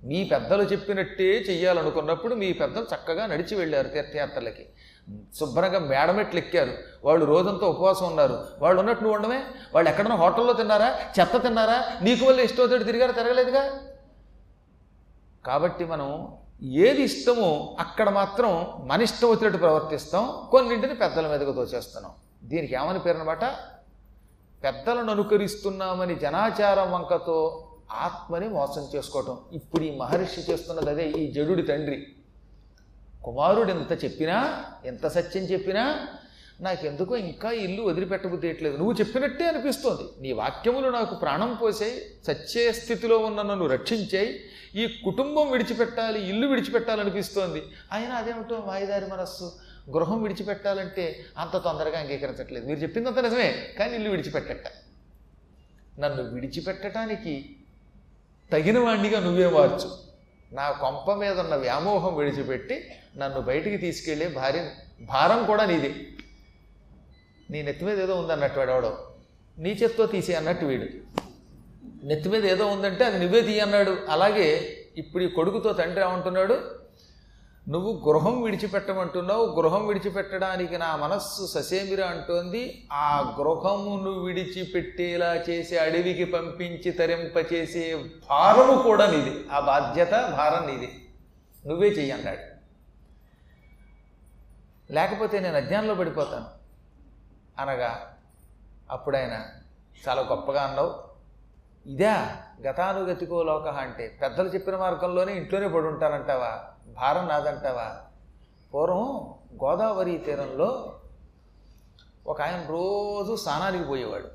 మీ 0.04 0.24
పెద్దలు 0.24 0.64
చెప్పినట్టే 0.64 1.24
చెయ్యాలనుకున్నప్పుడు 1.24 2.36
మీ 2.36 2.54
పెద్దలు 2.54 2.84
చక్కగా 2.84 3.26
నడిచి 3.26 3.56
వెళ్ళారు 3.56 3.88
తీర్థయాత్రలకి. 3.88 4.66
శుభ్రంగా 5.40 5.80
మేడమెట్లు 5.80 6.40
ఎక్కారు. 6.40 6.74
వాళ్ళు 7.04 7.26
రోజంతా 7.26 7.68
ఉపవాసం 7.68 8.06
ఉన్నారు. 8.06 8.48
వాళ్ళు 8.60 8.80
ఉన్నట్టు 8.80 9.04
నువ్వు 9.04 9.18
ఉండమే 9.18 9.42
వాళ్ళు 9.76 9.90
ఎక్కడన్నా 9.90 10.16
హోటల్లో 10.16 10.54
తిన్నారా? 10.54 10.96
చెత్త 11.20 11.38
తిన్నారా? 11.38 11.86
నీకు 12.02 12.26
వల్ల 12.26 12.40
ఇష్టం 12.40 12.64
వచ్చాడు 12.64 12.84
తిరిగారు? 12.84 13.12
తిరగలేదుగా? 13.12 13.80
కాబట్టి 15.48 15.86
మనం 15.86 16.28
ఏది 16.64 17.02
ఇష్టమో 17.02 17.76
అక్కడ 17.80 18.10
మాత్రం 18.10 18.68
మన 18.80 19.02
ఇష్టం 19.02 19.30
వచ్చినట్టు 19.30 19.58
ప్రవర్తిస్తాం. 19.58 20.48
కొన్నింటిని 20.52 20.96
పెద్దల 20.96 21.28
మీదకు 21.28 21.52
తోచేస్తున్నాం 21.52 22.12
దీనికి 22.44 22.76
ఏమని 22.76 23.00
పేరు 23.00 23.18
అనమాట 23.18 23.44
పెద్దలను 24.64 25.12
అనుకరిస్తున్నామని 25.12 26.16
జనాచారం 26.16 26.92
వంకతో 26.92 27.68
ఆత్మని 27.92 28.50
మోసం 28.50 28.88
చేసుకోవటం. 28.96 29.38
ఇప్పుడు 29.54 29.84
ఈ 29.84 29.98
మహర్షి 29.98 30.52
చేస్తున్నది 30.52 30.90
అదే 30.90 31.10
ఈ 31.10 31.32
జడుడి 31.32 31.62
తండ్రి. 31.62 32.08
కుమారుడు 33.24 33.72
ఎంత 33.72 34.04
చెప్పినా 34.04 34.64
ఎంత 34.86 35.08
సత్యం 35.08 35.44
చెప్పినా 35.44 36.08
నాకెందుకో 36.62 37.16
ఇంకా 37.16 37.52
ఇల్లు 37.52 37.82
వదిలిపెట్టబుద్ధేయట్లేదు. 37.82 38.78
నువ్వు 38.78 38.94
చెప్పినట్టే 38.94 39.48
అనిపిస్తోంది. 39.48 40.22
నీ 40.22 40.32
వాక్యములు 40.32 40.90
నాకు 40.90 41.16
ప్రాణం 41.16 41.58
పోసాయి 41.62 41.94
సచ్చే 42.28 42.72
స్థితిలో 42.72 43.18
ఉన్న 43.18 43.42
నన్ను 43.42 43.68
రక్షించాయి 43.68 44.40
ఈ 44.76 44.88
కుటుంబం 45.04 45.52
విడిచిపెట్టాలి 45.52 46.30
ఇల్లు 46.30 46.48
విడిచిపెట్టాలనిపిస్తోంది. 46.48 47.62
అయినా 47.92 48.16
అదేమిటో 48.16 48.64
మాయదారి 48.68 49.06
మనస్సు? 49.06 49.52
గృహం 49.90 50.22
విడిచిపెట్టాలంటే 50.22 51.26
అంత 51.38 51.58
తొందరగా 51.58 52.00
అంగీకరించట్లేదు. 52.00 52.66
మీరు 52.68 52.80
చెప్పిందంత 52.80 53.20
నిజమే 53.20 53.76
కానీ 53.80 53.96
ఇల్లు 53.96 54.10
విడిచిపెట్టట. 54.10 54.68
నన్ను 56.00 56.24
విడిచిపెట్టడానికి 56.24 57.56
తగిన 58.52 58.80
వాణ్ణిగా 58.80 59.20
నువ్వే 59.20 59.48
మార్చు 59.48 59.90
నా 60.56 60.72
కొంప 60.72 61.12
మీద 61.12 61.40
ఉన్న 61.40 61.56
వ్యామోహం 61.56 62.16
విడిచిపెట్టి 62.16 62.92
నన్ను 63.18 63.42
బయటికి 63.42 63.78
తీసుకెళ్ళే 63.78 64.28
భార్య 64.28 64.70
భారం 65.02 65.46
కూడా 65.46 65.66
నీదే. 65.66 65.96
నీ 67.50 67.62
నెత్తి 67.62 67.86
మీద 67.86 68.00
ఏదో 68.02 68.16
ఉందన్నట్టు 68.16 68.60
వాడు. 68.60 68.72
ఎవడో 68.72 68.98
నీ 69.60 69.70
చేత్తో 69.70 70.06
తీసి 70.06 70.36
అన్నట్టు 70.36 70.66
వీడు. 70.66 70.86
నెత్తి 72.06 72.30
మీద 72.30 72.46
ఏదో 72.46 72.68
ఉందంటే 72.68 73.06
అది 73.06 73.20
నువ్వే 73.20 73.42
తీయ 73.42 73.60
అన్నాడు. 73.60 73.98
అలాగే 74.10 74.78
ఇప్పుడు 74.98 75.24
ఈ 75.24 75.28
కొడుకుతో 75.28 75.74
తండ్రి 75.74 76.02
ఏమంటున్నాడు? 76.02 76.80
నువ్వు 77.70 78.02
గృహం 78.08 78.42
విడిచిపెట్టమంటున్నావు. 78.42 79.46
గృహం 79.46 79.88
విడిచిపెట్టడానికి 79.88 80.78
నా 80.78 80.96
మనస్సు 80.96 81.46
ససేమిర 81.46 82.04
అంటోంది. 82.04 82.88
ఆ 82.92 83.36
గృహమును 83.40 84.12
విడిచిపెట్టేలా 84.12 85.44
చేసి 85.50 85.78
అడవికి 85.78 86.26
పంపించి 86.26 86.92
తరింపచేసే 86.92 88.06
భారము 88.30 88.84
కూడా 88.84 89.12
నీది. 89.12 89.48
ఆ 89.52 89.60
బాధ్యత 89.60 90.12
భారం 90.12 90.68
నీది. 90.68 91.10
నువ్వే 91.66 91.88
చెయ్యి 91.88 92.12
అన్నాడు. 92.12 92.60
లేకపోతే 94.94 95.40
నేను 95.40 95.56
అజ్ఞానంలో 95.56 95.96
పడిపోతాను. 95.96 96.59
అనగా 97.60 98.16
అప్పుడైనా 98.92 99.46
చాలా 100.08 100.22
గొప్పగా 100.22 100.62
అన్నావు. 100.62 100.92
ఇదా 101.86 102.38
గతానుగతికో 102.62 103.44
లోక 103.44 103.68
అంటే 103.68 104.18
పెద్దలు 104.22 104.48
చెప్పిన 104.48 104.76
మార్గంలోనే 104.76 105.34
ఇంట్లోనే 105.34 105.68
పడి 105.68 105.88
ఉంటానంటావా 105.88 106.64
భారం 106.88 107.28
నాదంటావా? 107.28 108.02
పూర్వం 108.74 109.34
గోదావరి 109.64 110.18
తీరంలో 110.18 110.96
ఒక 112.28 112.42
ఆయన 112.42 112.66
రోజు 112.70 113.36
స్నానానికి 113.36 113.84
పోయేవాడు. 113.84 114.30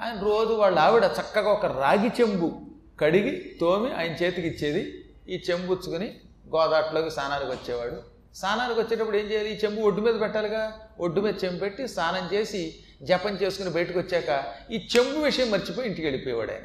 ఆయన 0.00 0.20
రోజు 0.20 0.52
వాళ్ళ 0.54 0.78
ఆవిడ 0.78 1.04
చక్కగా 1.04 1.50
ఒక 1.50 1.66
రాగి 1.66 2.08
చెంబు 2.08 2.60
కడిగి 3.00 3.58
తోమి 3.60 3.92
ఆయన 3.92 4.12
చేతికి 4.12 4.48
ఇచ్చేది 4.48 5.04
ఈ 5.28 5.42
చెంబు 5.50 5.72
ఉచ్చుకొని 5.72 6.20
గోదాట్లోకి 6.56 7.10
స్నానానికి 7.10 7.50
వచ్చేవాడు. 7.50 8.02
స్నానానికి 8.34 8.80
వచ్చేటప్పుడు 8.80 9.16
ఏం 9.16 9.26
చేయాలి? 9.26 9.50
ఈ 9.50 9.58
చెంబు 9.64 9.80
ఒడ్డు 9.80 10.00
మీద 10.00 10.20
పెట్టాలిగా. 10.20 10.78
ఒడ్డు 11.00 11.20
మీద 11.20 11.34
చెంబు 11.44 11.58
పెట్టి 11.58 11.88
స్నానం 11.88 12.30
చేసి 12.34 12.74
జపం 13.02 13.30
చేసుకుని 13.30 13.70
బయటకు 13.70 13.98
వచ్చాక 13.98 14.44
ఈ 14.70 14.88
చెంబు 14.96 15.24
విషయం 15.24 15.50
మర్చిపోయి 15.50 15.88
ఇంటికి 15.88 16.06
వెళ్ళిపోయేవాడు 16.06 16.52
ఆయన. 16.52 16.62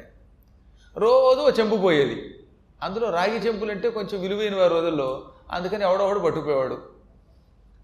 రోజు 0.96 1.40
ఓ 1.40 1.50
చెంబు 1.50 1.76
పోయేది. 1.76 2.46
అందులో 2.82 3.10
రాగి 3.10 3.38
చెంబులు 3.38 3.70
అంటే 3.70 3.90
కొంచెం 3.90 4.20
విలువైన 4.20 4.56
వారి 4.56 4.74
రోజుల్లో. 4.74 5.32
అందుకని 5.50 5.82
ఎవడోవాడు 5.82 6.20
పట్టుకుపోయేవాడు. 6.20 6.82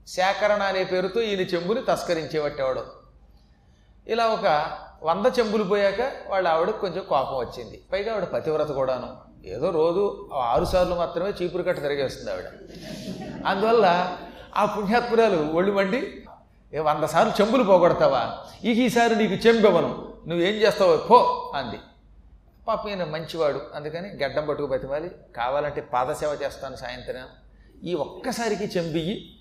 సేకరణ 0.06 0.62
అనే 0.62 0.84
పేరుతో 0.84 1.20
ఈయన 1.20 1.40
చెంబుని 1.40 1.82
తస్కరించేవట్టేవాడు 1.88 2.84
ఇలా 4.06 4.26
ఒక 4.26 4.78
వంద 5.02 5.26
చెంబులు 5.38 5.64
పోయాక 5.64 6.12
వాళ్ళ 6.26 6.48
ఆవిడకు 6.48 6.80
కొంచెం 6.80 7.04
కోపం 7.08 7.36
వచ్చింది. 7.36 7.82
పైగా 7.92 8.12
ఆవిడ 8.12 8.24
పతివ్రత 8.24 8.68
కూడాను. 8.68 9.29
ఏదో 9.44 9.70
రోజు 9.70 10.30
ఆరుసార్లు 10.34 10.94
మాత్రమే 10.94 11.32
చీపురు 11.42 11.62
కట్ట 11.62 11.80
తిరిగేస్తుంది 11.80 12.30
ఆవిడ. 12.30 12.44
అందువల్ల 13.46 14.16
ఆ 14.56 14.64
పుణ్యాత్మురాలు 14.64 15.36
ఒళ్ళు 15.36 15.72
మండి 15.72 16.24
ఏ 16.74 16.78
వంద 16.78 17.04
సార్లు 17.04 17.42
చెంబులు 17.42 17.62
పోగొడతావా? 17.62 18.38
ఇక 18.64 18.78
ఈసారి 18.78 19.16
నీకు 19.16 19.32
చెంబెవను 19.32 20.14
నువ్వేం 20.26 20.54
చేస్తావు 20.54 20.96
పో 20.96 21.52
అంది. 21.54 21.78
పాప 22.68 22.88
ఈయన 22.88 23.04
మంచివాడు 23.04 23.60
అందుకని 23.74 24.08
గడ్డం 24.08 24.46
పట్టుకు 24.46 24.66
బతిమాలి. 24.66 25.10
కావాలంటే 25.36 25.80
పాదసేవ 25.80 26.38
చేస్తాను 26.44 26.76
సాయంత్రం. 26.76 27.22
ఈ 27.84 27.94
ఒక్కసారికి 27.94 28.64
చెంబియ్యి 28.64 29.40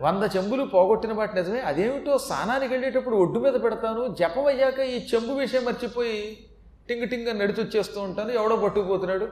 వంద 0.00 0.22
చెంబులు 0.36 0.64
పోగొట్టిన 0.64 1.12
వాటి 1.12 1.34
నిజమే. 1.34 1.60
అదేమిటో 1.60 2.18
స్నానానికి 2.18 2.74
వెళ్ళేటప్పుడు 2.74 3.16
ఒడ్డు 3.16 3.38
మీద 3.38 3.52
పెడతాను. 3.52 4.16
జపం 4.18 4.46
అయ్యాక 4.46 4.78
ఈ 4.78 5.06
చెంబు 5.14 5.32
విషయం 5.32 5.64
మర్చిపోయి 5.64 6.46
టింగ్ 6.88 7.08
టింగ్ 7.08 7.28
అని 7.28 7.38
నడిచొచ్చేస్తూ 7.38 8.00
ఉంటాను. 8.00 8.32
ఎవడో 8.32 8.56
పట్టుకుపోతున్నాడు. 8.56 9.28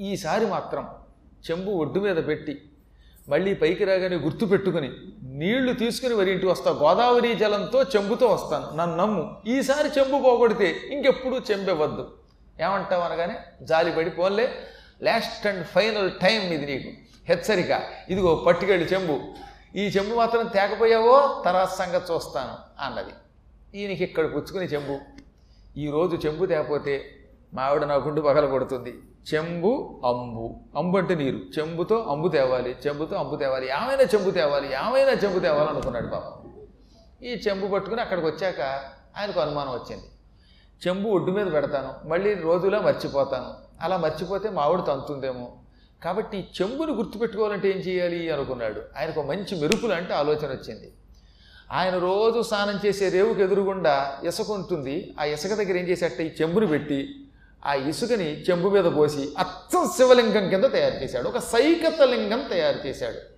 ఈసారి 0.00 0.46
మాత్రం 0.46 0.88
చెంబు 1.50 1.70
ఒడ్డు 1.70 2.00
మీద 2.00 2.16
పెట్టి 2.26 2.70
మళ్ళీ 3.28 3.54
పైకి 3.54 3.84
రాగానే 3.84 4.16
గుర్తు 4.16 4.46
పెట్టుకుని 4.46 4.92
నీళ్ళు 5.22 5.72
తీసుకుని 5.72 6.14
వరి 6.14 6.30
ఇంటికి 6.30 6.50
వస్తా. 6.52 6.70
గోదావరి 6.70 7.34
జలంతో 7.34 7.82
చెంబుతో 7.82 8.26
వస్తాను. 8.26 8.76
నన్ను 8.76 8.96
నమ్ము. 8.96 9.42
ఈసారి 9.46 9.88
చెంబు 9.98 10.22
పోగొడితే 10.22 10.76
ఇంకెప్పుడు 10.90 11.40
చెంబెవద్దు 11.50 12.12
ఏమంటావు 12.60 13.02
అనగానే 13.02 13.38
జాలిపడి 13.62 14.10
పోన్లే 14.10 14.54
లాస్ట్ 15.02 15.46
అండ్ 15.46 15.66
ఫైనల్ 15.66 16.10
టైం 16.10 16.40
ఇది 16.40 16.66
నీకు. 16.66 16.90
హెచ్చరిక. 17.32 17.82
ఇదిగో 18.10 18.34
పట్టుకెళ్ళి 18.34 18.86
చెంబు. 18.86 19.20
ఈ 19.76 19.86
చెంబు 19.86 20.14
మాత్రం 20.14 20.46
తేకపోయావో 20.46 21.42
తర్వాత 21.44 21.68
సంగతి 21.68 22.12
చూస్తాను 22.12 22.84
అన్నది. 22.86 23.10
ఈయనకి 23.78 24.04
ఇక్కడ 24.04 24.24
పుచ్చుకుని 24.24 24.64
చెంబు. 24.64 24.98
ఈరోజు 25.78 26.16
చెంబు 26.16 26.46
తేకపోతే 26.46 27.04
మా 27.54 27.62
ఆవిడ 27.62 27.84
నా 27.84 27.94
గుండు 27.94 28.20
పగల 28.20 28.50
కొడుతుంది. 28.50 28.94
చెంబు 29.34 30.00
అంబు. 30.04 30.60
అంబు 30.76 30.98
అంటే 30.98 31.14
నీరు. 31.14 31.36
చెంబుతో 31.58 31.96
అంబు 31.96 32.28
తేవాలి. 32.28 32.76
చెంబుతో 32.86 33.16
అంబు 33.16 33.36
తేవాలి. 33.36 33.68
ఏమైనా 33.68 34.02
చెంబు 34.02 34.30
తేవాలి? 34.30 34.66
ఏమైనా 34.66 35.10
చెంబు 35.10 35.38
తేవాలి 35.38 35.68
అనుకున్నాడు 35.68 36.06
పాపం. 36.06 36.52
ఈ 37.22 37.32
చెంబు 37.48 37.66
పట్టుకుని 37.66 38.00
అక్కడికి 38.00 38.26
వచ్చాక 38.26 38.60
ఆయనకు 39.18 39.40
అనుమానం 39.40 39.70
వచ్చింది. 39.70 40.04
చెంబు 40.88 41.08
ఒడ్డు 41.08 41.30
మీద 41.30 41.52
పెడతాను. 41.52 42.08
మళ్ళీ 42.08 42.34
రోజులా 42.34 42.80
మర్చిపోతాను. 42.80 43.54
అలా 43.80 43.96
మర్చిపోతే 43.96 44.50
మా 44.50 44.62
ఆవిడ 44.62 44.80
తంతుందేమో. 44.86 45.58
కాబట్టి 46.04 46.48
చెంబును 46.62 46.92
గుర్తుపెట్టుకోవాలంటే 46.92 47.70
ఏం 47.70 47.76
చేయాలి 47.76 48.30
అనుకున్నాడు. 48.30 48.82
ఆయనకు 48.98 49.22
మంచి 49.22 49.60
మెరుపులు 49.60 49.92
అంటే 49.92 50.14
ఆలోచన 50.14 50.48
వచ్చింది. 50.48 50.92
ఆయన 51.72 51.98
రోజు 51.98 52.42
స్నానం 52.42 52.80
చేసే 52.86 53.08
రేవుకి 53.08 53.42
ఎదురుగుండా 53.42 54.18
ఇసుక 54.24 54.50
ఉంటుంది 54.50 55.14
ఆ 55.20 55.24
ఇసుక 55.24 55.50
దగ్గర 55.50 55.76
ఏం 55.76 55.84
చేసేట 55.84 56.20
ఈ 56.20 56.30
చెంబుని 56.42 56.66
పెట్టి 56.66 57.14
ఆ 57.66 57.74
ఇసుకని 57.74 58.40
చెంబు 58.40 58.68
మీద 58.68 58.84
పోసి 58.84 59.28
అచ్చం 59.38 59.90
శివలింగం 59.96 60.48
కింద 60.48 60.64
తయారు 60.64 60.94
చేశాడు. 60.94 61.28
ఒక 61.28 61.38
సైకత 61.38 62.02
లింగం 62.02 62.46
తయారు 62.50 62.86
చేశాడు. 62.86 63.35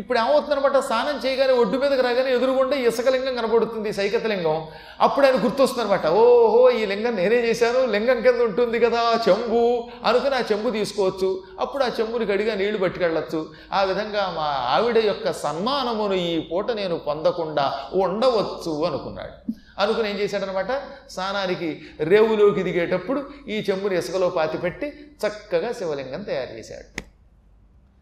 ఇప్పుడు 0.00 0.18
ఏమవుతుందనమాట 0.18 0.78
స్నానం 0.78 1.16
చేయగానే 1.24 1.52
ఒడ్డు 1.52 1.76
మీదకి 1.78 2.02
రాగానే 2.02 2.30
ఎదురుగుండా 2.30 2.76
ఇసుకలింగం 2.76 3.34
కనబడుతుంది 3.34 3.92
సైకతలింగం 3.92 4.58
అప్పుడు 5.00 5.26
ఆయన 5.26 5.44
గుర్తొస్తుందనమాట 5.44 6.06
ఓహో 6.06 6.70
ఈ 6.70 6.86
లింగం 6.86 7.16
నేనే 7.16 7.36
చేశాను 7.36 7.86
లింగం 7.86 8.20
కింద 8.20 8.40
ఉంటుంది 8.40 8.80
కదా 8.80 9.22
చెంబు 9.28 9.62
అనుకుని 10.04 10.34
ఆ 10.34 10.42
చెంబు 10.52 10.70
తీసుకోవచ్చు. 10.70 11.42
అప్పుడు 11.60 11.84
ఆ 11.84 11.90
చెంబుని 12.00 12.24
గడిగా 12.24 12.54
నీళ్ళు 12.54 12.78
పట్టుకెళ్ళచ్చు. 12.78 13.40
ఆ 13.72 13.82
విధంగా 13.82 14.34
మా 14.36 14.48
ఆవిడ 14.74 14.98
యొక్క 15.06 15.32
సన్మానమును 15.32 16.14
ఈ 16.14 16.48
పూట 16.52 16.70
నేను 16.70 16.98
పొందకుండా 16.98 17.66
ఉండవచ్చు 17.94 18.84
అనుకున్నాడు. 18.84 19.34
అనుకుని 19.80 20.10
ఏం 20.10 20.16
చేశాడనమాట 20.16 20.72
స్నానానికి 21.10 21.82
రేవులోకి 22.00 22.62
దిగేటప్పుడు 22.62 23.22
ఈ 23.48 23.64
చెంబుని 23.70 23.98
ఇసుకలో 23.98 24.28
పాతిపెట్టి 24.28 24.88
చక్కగా 25.26 25.72
శివలింగం 25.72 26.22
తయారు 26.22 26.54
చేశాడు. 26.58 27.05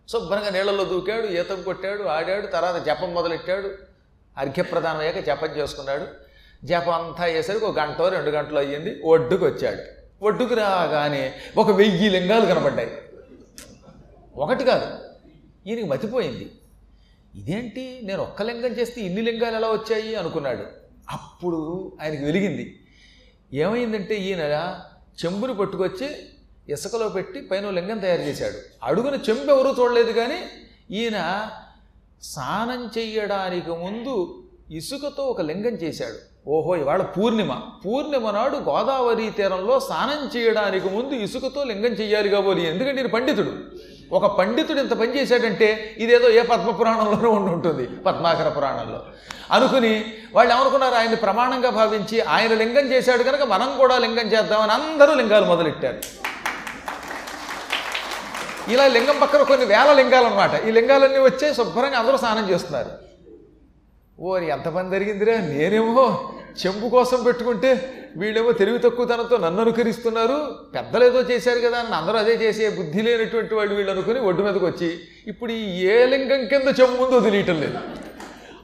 శుభ్రంగా 0.08 0.50
నీళ్ళలో 0.50 0.84
దూకాడు 0.84 1.26
ఈతం 1.26 1.62
కొట్టాడు 1.62 2.02
ఆడాడు 2.02 2.46
తర్వాత 2.46 2.86
జపం 2.86 3.14
మొదలెట్టాడు. 3.14 3.70
అర్ఘ్యప్రదానం 4.38 4.98
అయ్యాక 4.98 5.18
జపం 5.18 5.48
చేసుకున్నాడు. 5.48 6.06
జపం 6.66 7.04
అంతా 7.04 7.24
అయ్యేసరికి 7.24 7.64
ఒక 7.64 7.78
గంట 7.78 8.02
రెండు 8.02 8.30
గంటలు 8.30 8.58
అయ్యింది. 8.58 9.00
ఒడ్డుకు 9.04 9.44
వచ్చాడు 9.44 9.82
ఒడ్డుకు 10.24 10.54
రాగానే 10.54 11.34
ఒక 11.56 11.70
వెయ్యి 11.70 12.10
లింగాలు 12.10 12.46
కనబడ్డాయి 12.46 12.90
ఒకటి 14.36 14.64
కాదు 14.64 14.98
ఈయనకి 15.66 15.86
మతిపోయింది. 15.86 16.52
ఇదేంటి? 17.34 18.00
నేను 18.02 18.22
ఒక్క 18.22 18.42
లింగం 18.42 18.72
చేస్తే 18.72 19.00
ఇన్ని 19.00 19.22
లింగాలు 19.22 19.56
ఎలా 19.56 19.68
వచ్చాయి 19.68 20.14
అనుకున్నాడు. 20.14 20.64
అప్పుడు 21.10 21.92
ఆయనకి 22.02 22.24
వెలిగింది. 22.24 22.80
ఏమైందంటే 23.52 24.14
ఈయన 24.14 24.80
చెంబుని 25.24 25.54
పట్టుకొచ్చి 25.54 26.16
ఇసుకలో 26.68 27.08
పెట్టి 27.08 27.40
పైన 27.40 27.70
లింగం 27.70 27.98
తయారు 27.98 28.20
చేశాడు. 28.20 28.54
అడుగున 28.82 29.14
చెంబు 29.14 29.52
ఎవరూ 29.52 29.74
చూడలేదు 29.80 30.12
కానీ 30.12 30.38
ఈయన 30.90 31.48
స్నానం 32.22 32.90
చెయ్యడానికి 32.98 33.70
ముందు 33.70 34.44
ఇసుకతో 34.70 35.22
ఒక 35.22 35.40
లింగం 35.40 35.74
చేశాడు. 35.74 36.50
ఓహో 36.50 36.76
ఇవాళ 36.76 37.02
పూర్ణిమ. 37.02 37.60
పూర్ణిమ 37.86 38.30
నాడు 38.30 38.56
గోదావరి 38.56 39.30
తీరంలో 39.30 39.80
స్నానం 39.80 40.40
చేయడానికి 40.40 40.88
ముందు 40.88 41.14
ఇసుకతో 41.14 41.64
లింగం 41.64 41.92
చెయ్యాలి 41.92 42.28
కాబోలి. 42.28 42.66
ఎందుకంటే 42.66 42.92
నేను 42.92 43.08
పండితుడు. 43.08 43.52
ఒక 44.12 44.38
పండితుడు 44.38 44.80
ఇంత 44.80 44.92
పని 44.92 45.20
చేశాడంటే 45.20 45.96
ఇదేదో 45.98 46.30
ఏ 46.30 46.42
పద్మ 46.42 46.70
పురాణంలోనూ 46.70 47.30
ఉండి 47.30 47.52
ఉంటుంది 47.52 47.86
పద్మాకర 47.86 48.48
పురాణంలో. 48.48 49.04
అనుకుని 49.50 50.04
వాళ్ళు 50.32 50.54
ఏమనుకున్నారు? 50.54 50.94
ఆయన్ని 50.94 51.16
ప్రమాణంగా 51.16 51.70
భావించి 51.70 52.20
ఆయన 52.20 52.54
లింగం 52.54 52.92
చేశాడు 52.92 53.22
కనుక 53.22 53.42
మనం 53.42 53.78
కూడా 53.78 53.98
లింగం 53.98 54.26
చేద్దామని 54.32 54.72
అందరూ 54.72 55.14
లింగాలు 55.14 55.44
మొదలెట్టారు. 55.44 56.23
ఇలా 58.72 58.86
లింగం 58.86 59.16
పక్కన 59.22 59.42
కొన్ని 59.42 59.66
వేల 59.66 59.92
లింగాలు 59.92 60.26
అనమాట 60.26 60.64
ఈ 60.64 60.70
లింగాలన్నీ 60.70 61.18
వచ్చే 61.18 61.54
శుభ్రంగా 61.54 61.98
అందరూ 61.98 62.16
స్నానం 62.16 62.50
చేస్తున్నారు. 62.50 62.90
ఓరి 64.20 64.46
ఎంతమంది 64.46 64.96
జరిగిందిరా? 64.96 65.36
నేనేమో 65.36 66.30
చెంపు 66.66 66.88
కోసం 66.88 67.22
పెట్టుకుంటే 67.22 67.70
వీళ్ళేమో 68.16 68.52
తెలివి 68.52 68.78
తక్కువతనంతో 68.78 69.36
నన్ను 69.36 69.60
అనుకరిస్తున్నారు. 69.60 70.56
పెద్దలు 70.74 71.04
ఏదో 71.04 71.20
చేశారు 71.20 71.58
కదా 71.58 71.78
అని 71.78 71.94
అందరూ 71.94 72.16
అదే 72.16 72.34
చేసే 72.34 72.68
బుద్ధి 72.68 73.02
లేనటువంటి 73.02 73.54
వాళ్ళు 73.54 73.74
వీళ్ళు 73.74 73.92
అనుకుని 73.92 74.20
ఒడ్డు 74.20 74.42
మీదకి 74.42 74.64
వచ్చి 74.64 75.00
ఇప్పుడు 75.26 75.52
ఈ 75.52 75.86
ఏ 75.86 76.06
లింగం 76.06 76.44
కింద 76.46 76.80
చెంపు 76.80 77.02
ముందో 77.02 77.20
తెలియటం 77.20 77.60
లేదు. 77.60 77.78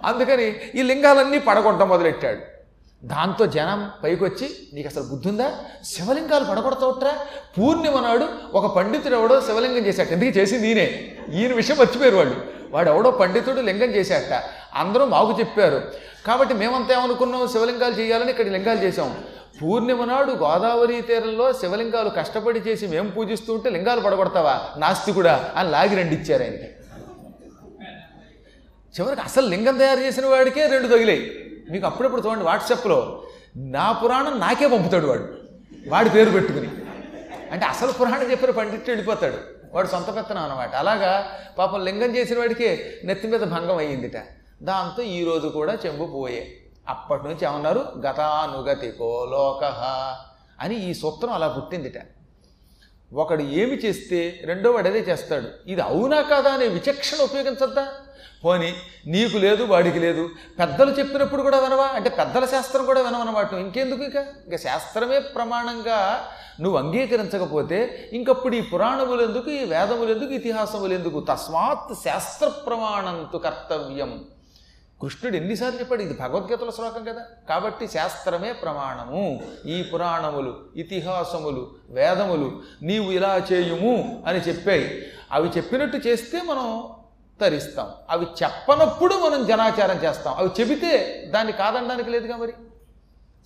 అందుకని 0.04 0.60
ఈ 0.74 0.82
లింగాలన్నీ 0.82 1.38
పడగొట్టడం 1.38 1.88
మొదలెట్టాడు. 1.88 2.59
దాంతో 3.04 3.46
జనం 3.46 3.90
పైకొచ్చి 4.04 4.50
నీకు 4.72 4.88
అసలు 4.88 5.02
గుర్తుందా 5.02 5.52
శివలింగాలు 5.84 6.44
పడగొడతావుట్రా? 6.44 7.12
పూర్ణిమ 7.58 8.00
నాడు 8.00 8.28
ఒక 8.54 8.76
పండితుడు 8.76 9.14
ఎవడో 9.14 9.40
శివలింగం 9.40 9.76
చేశాట 9.76 10.08
ఎందుకు 10.12 10.38
చేసింది 10.38 10.68
ఈయనే? 10.68 11.16
ఈయన 11.32 11.52
విషయం 11.52 11.76
మర్చిపోయారు 11.78 12.16
వాళ్ళు. 12.16 12.44
వాడు 12.70 12.90
ఎవడో 12.90 13.10
పండితుడు 13.10 13.60
లింగం 13.60 13.90
చేశాట 13.90 14.42
అందరూ 14.74 15.04
మాకు 15.04 15.36
చెప్పారు. 15.40 15.82
కాబట్టి 16.26 16.54
మేమంతా 16.54 16.94
ఏమనుకున్నాం? 16.94 17.48
శివలింగాలు 17.48 17.94
చేయాలని 17.94 18.30
ఇక్కడ 18.30 18.46
లింగాలు 18.46 18.78
చేసాం 18.78 19.16
పూర్ణిమ 19.62 20.04
నాడు 20.04 20.32
గోదావరి 20.32 21.00
తీరంలో 21.00 21.52
శివలింగాలు 21.52 22.08
కష్టపడి 22.08 22.60
చేసి 22.60 22.86
మేము 22.86 23.10
పూజిస్తూ 23.10 23.54
ఉంటే 23.54 23.70
లింగాలు 23.70 24.00
పడగొడతావా? 24.00 24.60
నాస్తికుడా? 24.76 25.50
అని 25.56 25.70
లాగి 25.70 25.96
రెండు 25.96 26.12
ఇచ్చారు 26.12 26.42
ఆయనకి. 26.42 26.64
చివరికి 29.00 29.22
అసలు 29.22 29.46
లింగం 29.46 29.78
తయారు 29.78 30.00
చేసిన 30.00 30.26
వాడికే 30.26 30.66
రెండు 30.66 30.88
తగిలాయి. 30.88 31.49
మీకు 31.70 31.86
అప్పుడప్పుడు 31.86 32.28
చూడండి 32.28 32.44
వాట్సాప్లో 32.44 33.22
నా 33.56 33.92
పురాణం 33.92 34.40
నాకే 34.40 34.68
పంపుతాడు 34.68 35.06
వాడు. 35.06 35.28
వాడి 35.88 36.10
పేరు 36.10 36.30
పెట్టుకుని. 36.30 36.68
అంటే 37.52 37.66
అసలు 37.66 37.92
పురాణం 37.92 38.30
చెప్పిన 38.30 38.50
పండిట్టు 38.50 38.90
వెళ్ళిపోతాడు. 38.90 39.36
వాడు 39.72 39.86
సొంత 39.86 40.16
పెత్తనం 40.16 40.42
అనమాట 40.42 40.74
అలాగా 40.74 41.40
పాపం 41.58 41.84
లింగం 41.84 42.16
చేసిన 42.16 42.38
వాడికి 42.38 42.84
నెత్తి 43.04 43.28
మీద 43.28 43.40
భంగం 43.40 43.76
అయ్యిందిట. 43.76 44.22
దాంతో 44.62 45.02
ఈరోజు 45.02 45.48
కూడా 45.48 45.78
చెంబు 45.86 46.06
పోయే. 46.06 46.56
అప్పటి 46.88 47.24
నుంచి 47.24 47.44
ఏమన్నారు? 47.44 47.92
గతానుగతికో 47.98 49.28
లోక 49.30 49.64
అని 50.60 50.90
ఈ 50.90 50.94
సూత్రం 50.94 51.32
అలా 51.32 51.48
పుట్టిందిట. 51.48 51.94
ఒకడు 53.12 53.42
ఏమి 53.42 53.76
చేస్తే 53.76 54.40
రెండో 54.44 54.70
వాడు 54.70 54.88
అదే 54.88 54.98
చేస్తాడు. 54.98 55.48
ఇది 55.66 55.80
అవునా 55.80 56.20
కాదా 56.20 56.50
అనే 56.50 56.68
విచక్షణ 56.68 57.22
ఉపయోగించద్దా? 57.22 57.88
పోని 58.44 58.74
నీకు 59.06 59.36
లేదు 59.36 59.62
వాడికి 59.62 59.98
లేదు. 59.98 60.28
పెద్దలు 60.58 60.90
చెప్పినప్పుడు 60.90 61.42
కూడా 61.42 61.58
వినవా? 61.58 61.84
అంటే 61.84 62.10
పెద్దల 62.10 62.44
శాస్త్రం 62.44 62.84
కూడా 62.84 63.02
వినవనమాట 63.02 63.52
ఇంకెందుకు 63.52 64.02
ఇక? 64.02 64.16
ఇక 64.46 64.56
శాస్త్రమే 64.56 65.18
ప్రమాణంగా 65.18 66.28
నువ్వు 66.60 66.78
అంగీకరించకపోతే 66.78 68.10
ఇంకప్పుడు 68.12 68.56
ఈ 68.56 68.60
పురాణములు 68.60 69.22
ఎందుకు 69.22 69.50
ఈ 69.50 69.64
వేదములు 69.64 70.10
ఎందుకు 70.10 70.30
ఇతిహాసములు 70.30 70.94
ఎందుకు? 70.94 71.20
తస్మాత్ 71.20 71.94
శాస్త్ర 72.04 72.48
ప్రమాణంతు 72.48 73.36
కర్తవ్యం. 73.36 74.24
కృష్ణుడు 75.02 75.36
ఎన్నిసార్లు 75.36 75.80
చెప్పాడు 75.80 76.02
ఇది 76.02 76.14
భగవద్గీతల 76.14 76.70
శ్లోకం 76.70 77.04
కదా. 77.04 77.22
కాబట్టి 77.48 77.88
శాస్త్రమే 77.88 78.52
ప్రమాణము. 78.52 79.40
ఈ 79.66 79.82
పురాణములు 79.82 80.60
ఇతిహాసములు 80.76 81.70
వేదములు 81.90 82.62
నీవు 82.82 83.12
ఇలా 83.12 83.46
చేయుము 83.52 84.24
అని 84.26 84.38
చెప్పాయి. 84.38 85.06
అవి 85.32 85.48
చెప్పినట్టు 85.48 85.96
చేస్తే 85.96 86.42
మనం 86.48 86.90
తరిస్తాం 87.40 87.88
అవి 88.10 88.26
చెప్పనప్పుడు 88.42 89.14
మనం 89.14 89.46
జనాచారం 89.46 90.04
చేస్తాం. 90.04 90.34
అవి 90.34 90.50
చెబితే 90.60 91.22
దాన్ని 91.34 91.52
కాదనడానికి 91.52 92.10
లేదుగా 92.10 92.36
మరి? 92.36 92.52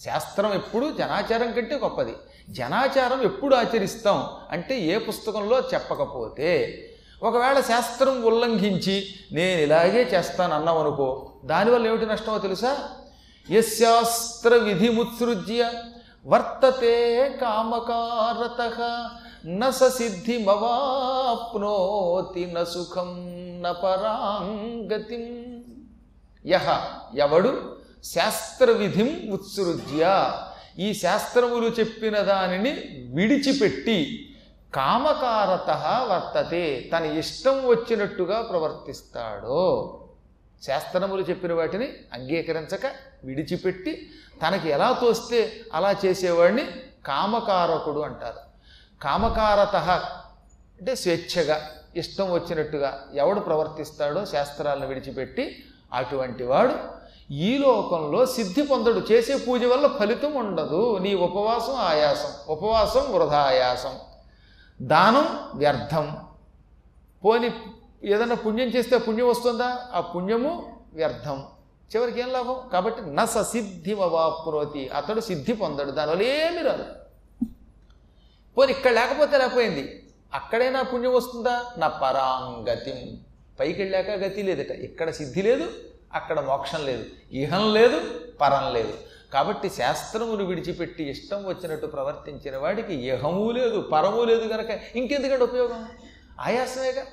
శాస్త్రం 0.04 0.52
ఎప్పుడు 0.52 0.94
జనాచారం 0.98 1.52
కంటే 1.52 1.74
గొప్పది. 1.74 2.14
జనాచారం 2.50 3.22
ఎప్పుడు 3.22 3.54
ఆచరిస్తాం 3.54 4.28
అంటే 4.50 4.80
ఏ 4.80 4.98
పుస్తకంలో 4.98 5.60
చెప్పకపోతే 5.60 6.80
ఒకవేళ 7.22 7.60
శాస్త్రం 7.60 8.24
ఉల్లంఘించి 8.24 9.06
నేను 9.32 9.60
ఇలాగే 9.60 10.10
చేస్తాను 10.14 10.54
అన్నాం 10.54 10.78
అనుకో 10.78 11.32
దానివల్ల 11.44 11.86
ఏమిటి 11.86 12.06
నష్టమో 12.06 12.38
తెలుసా? 12.38 12.88
యశాస్త్ర 13.50 14.54
విధిముత్సృజ్య 14.54 15.72
వర్తతే 16.26 17.38
కామకారత 17.40 19.10
నసిద్ధిమవాప్నోతి 19.46 22.46
నసుఖం 22.46 23.43
నపరాంగతిం 23.64 25.24
యహ 26.46 26.88
ఎవడు 27.14 27.76
శాస్త్ర 28.04 28.70
విధిం 28.70 29.32
ఉత్సృజ్య. 29.32 30.32
ఈ 30.78 30.94
శాస్త్రములు 30.94 31.66
చెప్పిన 31.66 32.18
దానిని 32.18 32.70
విడిచిపెట్టి 33.14 34.28
కామకారత 34.74 35.70
వర్తతే 36.10 36.90
తన 36.96 37.04
ఇష్టం 37.04 37.66
వచ్చినట్టుగా 37.66 38.42
ప్రవర్తిస్తాడో. 38.42 39.60
శాస్త్రములు 40.66 41.22
చెప్పిన 41.22 41.52
వాటిని 41.52 41.88
అంగీకరించక 42.12 42.86
విడిచిపెట్టి 43.24 44.10
తనకి 44.42 44.68
ఎలా 44.68 44.98
తోస్తే 45.00 45.60
అలా 45.72 45.96
చేసేవాడిని 46.04 46.66
కామకారకుడు 47.06 48.00
అంటారు. 48.00 48.40
కామకారత 49.02 49.76
అంటే 50.80 50.94
స్వేచ్ఛగా. 50.94 51.70
ఇష్టం 51.96 52.32
వచ్చినట్టుగా 52.32 53.06
ఎవడు 53.14 53.40
ప్రవర్తిస్తాడో 53.40 54.24
శాస్త్రాలను 54.24 54.86
విడిచిపెట్టి 54.86 55.64
అటువంటి 55.92 56.44
వాడు 56.44 57.04
ఈ 57.32 57.58
లోకంలో 57.58 58.26
సిద్ధి 58.26 58.62
పొందడు. 58.62 59.12
చేసే 59.12 59.36
పూజ 59.36 59.64
వల్ల 59.64 59.86
ఫలితం 59.86 60.34
ఉండదు. 60.34 60.98
నీ 60.98 61.14
ఉపవాసం 61.14 61.74
ఆయాసం 61.74 62.28
ఉపవాసం 62.48 63.14
వృధా 63.14 63.38
ఆయాసం 63.38 63.94
దానం 64.82 65.58
వ్యర్థం. 65.58 66.16
పోని 67.24 67.50
ఏదైనా 68.04 68.34
పుణ్యం 68.34 68.68
చేస్తే 68.68 68.98
పుణ్యం 68.98 69.28
వస్తుందా? 69.28 69.86
ఆ 69.92 70.00
పుణ్యము 70.00 70.80
వ్యర్థం. 70.94 71.46
చివరికి 71.96 72.20
ఏం 72.20 72.32
లాభం? 72.32 72.56
కాబట్టి 72.72 73.02
న 73.04 73.24
ససిద్ధిమవాప్నోతి 73.24 74.88
అతడు 74.88 75.20
సిద్ధి 75.20 75.52
పొందడు. 75.52 75.90
దానివల్ల 75.90 76.22
ఏమి 76.22 76.62
రాదు. 76.62 76.84
పోనీ 78.58 78.72
ఇక్కడ 78.72 78.92
లేకపోతే 78.92 79.38
లేకపోయింది. 79.38 80.03
అక్కడైనా 80.34 80.82
పుణ్యం 80.82 81.14
వస్తుందా? 81.14 81.64
నా 81.76 81.88
పరాంగతి. 81.88 83.18
పైకి 83.60 83.82
వెళ్ళాక 83.82 84.10
గతి 84.10 84.42
లేదట. 84.42 84.70
ఇక్కడ 84.70 85.10
సిద్ధి 85.10 85.42
లేదు 85.42 85.70
అక్కడ 86.14 86.40
మోక్షం 86.40 86.86
లేదు. 86.86 87.04
ఇహం 87.32 87.74
లేదు 87.74 88.00
పరం 88.40 88.72
లేదు. 88.72 88.94
కాబట్టి 89.32 89.70
శాస్త్రమును 89.70 90.44
విడిచిపెట్టి 90.44 91.10
ఇష్టం 91.10 91.46
వచ్చినట్టు 91.46 91.86
ప్రవర్తించిన 91.86 92.56
వాడికి 92.56 92.94
ఇహము 92.94 93.50
లేదు 93.50 93.80
పరము 93.80 94.24
లేదు 94.24 94.48
కనుక 94.48 94.96
ఇంకెందుకంటే 94.96 95.44
ఉపయోగం? 95.44 95.88
ఆయాసమేగా? 96.40 97.06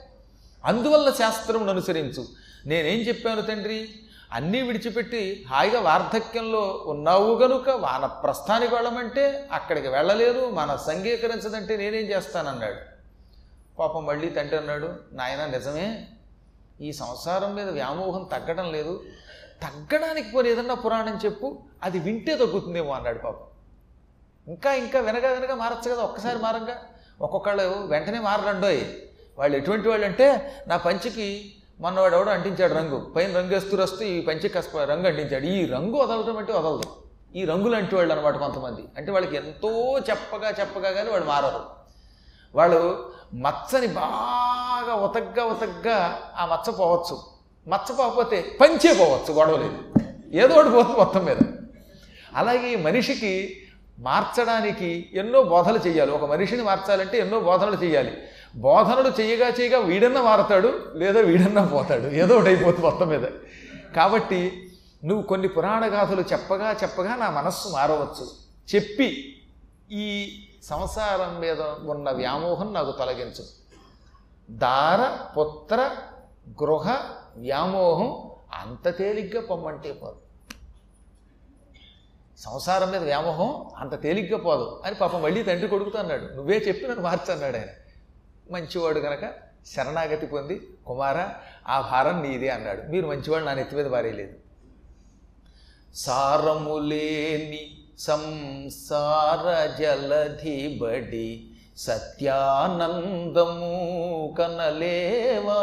అందువల్ల 0.65 1.11
శాస్త్రమును 1.11 1.69
అనుసరించు. 1.69 2.27
నేనేం 2.65 2.99
చెప్పాను 2.99 3.41
తండ్రి? 3.41 3.89
అన్నీ 4.31 4.61
విడిచిపెట్టి 4.61 5.45
హాయిగా 5.49 5.79
వార్ధక్యంలో 5.79 6.83
ఉన్నావు 6.87 7.39
గనుక 7.39 7.69
వాన 7.69 8.05
ప్రస్థానికి 8.05 8.75
వెళ్ళమంటే 8.75 9.49
అక్కడికి 9.51 9.87
వెళ్ళలేదు 9.87 10.49
మన 10.49 10.75
సంగీకరించదంటే 10.75 11.77
నేనేం 11.77 12.03
చేస్తానన్నాడు. 12.03 12.90
పాపం 13.79 14.05
మళ్ళీ 14.05 14.29
తండ్రి 14.29 14.57
అన్నాడు 14.57 14.89
నాయన 15.11 15.45
నిజమే. 15.45 16.07
ఈ 16.81 16.91
సంసారం 16.91 17.55
మీద 17.55 17.69
వ్యామోహం 17.69 18.23
తగ్గడం 18.23 18.71
లేదు. 18.71 19.03
తగ్గడానికి 19.61 20.31
పోనీ 20.31 20.49
ఏదన్నా 20.49 20.73
పురాణం 20.73 21.19
చెప్పు. 21.25 21.63
అది 21.83 21.99
వింటే 21.99 22.37
తగ్గుతుందేమో 22.37 22.93
అన్నాడు 22.93 23.17
పాపం. 23.17 23.43
ఇంకా 24.47 24.73
ఇంకా 24.73 24.99
వినగా 24.99 25.29
వినగా 25.29 25.55
మారచ్చు 25.55 25.93
కదా 25.93 26.03
ఒక్కసారి 26.03 26.37
మారంగా. 26.37 26.81
ఒక్కొక్కళ్ళు 27.21 27.63
వెంటనే 27.63 28.19
మారరండోయ్. 28.19 28.81
వాళ్ళు 29.37 29.57
ఎటువంటి 29.57 29.89
వాళ్ళు 29.89 30.05
అంటే 30.05 30.55
నా 30.67 30.77
పంచికి 30.77 31.55
మొన్నవాడు 31.79 32.15
ఎవడో 32.15 32.31
అంటించాడు 32.31 32.73
రంగు. 32.73 33.13
పైన 33.15 33.37
రంగు 33.37 33.47
వేస్తూ 33.47 33.77
వస్తూ 33.77 34.05
ఈ 34.05 34.21
పంచికి 34.21 34.49
కష్ట 34.49 34.75
రంగు 34.75 35.07
అంటించాడు. 35.07 35.45
ఈ 35.45 35.65
రంగు 35.65 35.95
వదలడం 35.95 36.37
అంటే 36.37 36.53
వదలదు. 36.53 36.83
ఈ 37.35 37.45
రంగులు 37.45 37.75
అంటి 37.75 37.95
వాళ్ళు 37.95 38.13
అనమాట 38.13 38.35
కొంతమంది. 38.35 38.83
అంటే 38.97 39.11
వాళ్ళకి 39.11 39.35
ఎంతో 39.35 39.99
చెప్పగా 39.99 40.49
చెప్పగా 40.49 40.91
కానీ 40.91 41.09
వాళ్ళు 41.09 41.27
మారరు. 41.27 41.81
వాళ్ళు 42.55 43.11
మచ్చని 43.33 43.87
బాగా 43.87 44.95
ఉతగ్గా 44.95 45.45
ఉతగ్గా 45.45 46.19
ఆ 46.37 46.45
మచ్చ 46.45 46.75
పోవచ్చు. 46.75 47.19
మచ్చ 47.67 47.95
పోకపోతే 47.95 48.57
పంచే 48.61 48.93
పోవచ్చు 48.93 49.33
గొడవ 49.33 49.57
లేదు 49.57 49.79
ఏదో 50.37 50.55
ఒకటి 50.55 50.69
పోతుంది 50.69 50.97
మొత్తం 50.97 51.25
మీద. 51.25 51.37
అలాగే 52.35 52.75
మనిషికి 52.75 53.57
మార్చడానికి 53.99 55.09
ఎన్నో 55.13 55.43
బోధనలు 55.43 55.87
చేయాలి 55.87 56.11
ఒక 56.11 56.25
మనిషిని 56.31 56.63
మార్చాలంటే 56.63 57.17
ఎన్నో 57.17 57.39
బోధనలు 57.39 57.75
చేయాలి 57.75 58.11
బోధనలు 58.55 59.21
చేయగా 59.21 59.47
చేయగా 59.47 59.79
వీడన్నా 59.79 60.21
మారతాడు 60.21 60.79
లేదా 60.95 61.21
వీడన్నా 61.21 61.65
పోతాడు. 61.65 62.07
ఏదో 62.07 62.35
ఒకటి 62.35 62.47
అయిపోతుంది 62.47 62.85
మొత్తం 62.85 63.07
మీద. 63.07 63.23
కాబట్టి 63.95 64.69
నువ్వు 65.05 65.23
కొన్ని 65.23 65.47
పురాణ 65.47 65.85
గాథలు 65.85 66.21
చెప్పగా 66.21 66.75
చెప్పగా 66.83 67.15
నా 67.15 67.29
మనస్సు 67.29 67.67
మారవచ్చు. 67.67 68.27
చెప్పి 68.75 69.35
ఈ 69.91 70.05
సంసారం 70.63 71.39
మీద 71.39 71.61
ఉన్న 71.61 72.11
వ్యామోహం 72.11 72.73
నాకు 72.73 72.91
తొలగించు 72.91 73.45
దార 74.49 75.25
పుత్ర 75.33 75.95
గృహ 76.49 77.15
వ్యామోహం 77.37 78.31
అంత 78.53 78.97
తేలిగ్గా 78.97 79.41
పొమ్మంటే 79.41 79.91
పోదు. 79.91 80.21
సంసారం 82.37 82.91
మీద 82.91 83.03
వ్యామోహం 83.03 83.71
అంత 83.75 84.01
తేలిగ్గా 84.01 84.37
పోదు. 84.37 84.81
అని 84.85 84.95
పాపం 84.95 85.21
మళ్ళీ 85.21 85.43
తండ్రి 85.43 85.67
కొడుకుతో 85.67 85.99
అన్నాడు. 85.99 86.33
నువ్వే 86.33 86.57
చెప్పి 86.57 86.87
నన్ను 86.87 87.01
మార్చన్నాడు 87.01 87.57
ఆయన. 87.57 87.67
మంచివాడు 88.51 88.99
కనుక 88.99 89.33
శరణాగతి 89.75 90.25
పొంది 90.25 90.69
కుమార 90.85 91.27
ఆ 91.67 91.81
భారం 91.81 92.21
నీదే 92.21 92.49
అన్నాడు. 92.49 92.81
మీరు 92.81 93.07
మంచివాడు 93.07 93.43
నా 93.43 93.53
నెత్తి 93.53 93.75
మీద 93.75 93.85
భారేయలేదు 93.85 94.33
సారములేని 95.95 97.80
సంసార 97.99 99.69
జలధి 99.79 100.79
బడి 100.81 101.43
సత్యానందము 101.77 103.73
కనలేవా? 104.37 105.61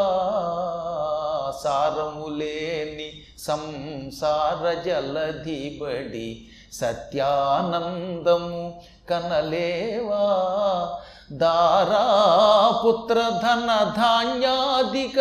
సారములేని 1.63 3.11
సంసార 3.39 4.73
జలధి 4.73 5.79
బడి 5.81 6.45
సత్యానందము 6.73 8.81
కనలేవా? 9.09 10.25
దారాపుత్రధన 11.31 13.93
ధాన్యాదిక 13.97 15.19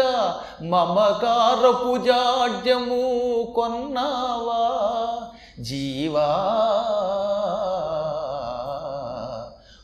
మమకార 0.63 1.85
పూజాడ్యము 1.85 3.03
కొన్నావా? 3.57 4.63
జీవా 5.61 6.27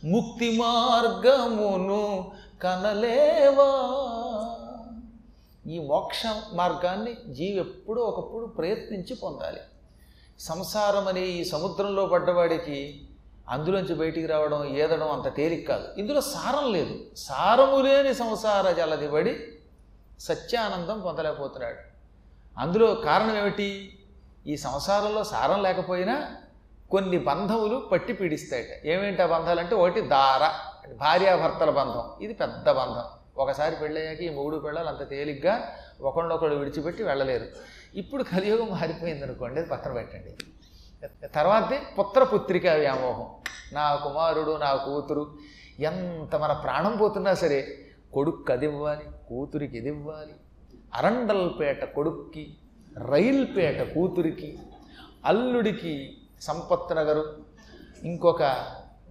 ముక్తి 0.05 0.59
మార్గమును 0.59 2.33
కనలేవా? 2.63 3.91
ఈ 5.67 5.79
మోక్ష 5.79 6.23
మార్గాన్ని 6.53 7.35
జీవి 7.35 7.57
ఎప్పుడో 7.57 8.03
ఒకప్పుడు 8.03 8.47
ప్రయత్నించి 8.47 9.17
పొందాలి. 9.17 9.61
సంసారం 10.41 11.09
అనే 11.09 11.21
ఈ 11.21 11.45
సముద్రంలో 11.45 12.07
పడ్డవాడికి 12.07 13.09
అందులోంచి 13.49 13.95
బయటికి 13.95 14.27
రావడం 14.27 14.65
ఏదడం 14.65 15.11
అంత 15.11 15.37
తేలిక 15.37 15.69
కాదు. 15.69 15.89
ఇందులో 15.99 16.21
సారం 16.21 16.73
లేదు. 16.73 17.01
సారము 17.17 17.83
లేని 17.83 18.15
సంసార 18.15 18.73
జలదిబడి 18.73 19.37
సత్యానందం 20.21 21.01
పొందలేకపోతున్నాడు. 21.01 21.95
అందులో 22.61 22.95
కారణం 22.95 23.37
ఏమిటి? 23.37 23.99
ఈ 24.47 24.57
సంసారంలో 24.57 25.25
సారం 25.25 25.63
లేకపోయినా 25.63 26.37
కొన్ని 26.91 27.19
బంధములు 27.19 27.89
పట్టి 27.93 28.13
పీడిస్తాయట. 28.13 28.87
ఏమేంటి 28.87 29.23
ఆ 29.23 29.27
బంధాలంటే 29.27 29.75
ఒకటి 29.75 30.01
దార 30.01 30.53
భార్యాభర్తల 30.95 31.71
బంధం. 31.71 32.11
ఇది 32.21 32.35
పెద్ద 32.35 32.71
బంధం. 32.71 33.05
ఒకసారి 33.39 33.77
పెళ్ళయ్యాక 33.77 34.21
ఈ 34.21 34.29
మూడు 34.29 34.57
పిల్లలు 34.57 34.89
అంత 34.89 35.09
తేలిగ్గా 35.11 35.73
ఒకళ్ళొకళ్ళు 36.01 36.57
విడిచిపెట్టి 36.57 37.03
వెళ్ళలేరు. 37.03 37.47
ఇప్పుడు 37.95 38.23
కలియుగం 38.23 38.71
మారిపోయింది 38.71 39.23
అనుకోండి 39.23 39.61
అది 39.61 39.69
పక్కన 39.69 39.93
పెట్టండి. 39.93 40.37
తర్వాతే 41.29 41.83
పుత్రపుత్రిక 41.99 42.67
వ్యామోహం. 42.67 43.27
నా 43.73 43.95
కుమారుడు 43.95 44.57
నా 44.57 44.75
కూతురు 44.75 45.35
ఎంత 45.81 46.37
మన 46.37 46.53
ప్రాణం 46.53 46.97
పోతున్నా 46.97 47.35
సరే 47.35 47.79
కొడుకు 48.13 48.53
అది 48.53 48.67
ఇవ్వాలి 48.67 49.05
కూతురికి 49.29 49.77
ఇది 49.77 49.89
ఇవ్వాలి. 49.89 50.33
అరండల్పేట 50.95 51.85
కొడుక్కి 51.85 52.57
రైల్పేట 52.99 53.95
కూతురికి 53.95 54.59
అల్లుడికి 55.25 56.17
సంపత్ 56.41 56.97
నగరు 56.97 57.39
ఇంకొక 58.05 58.43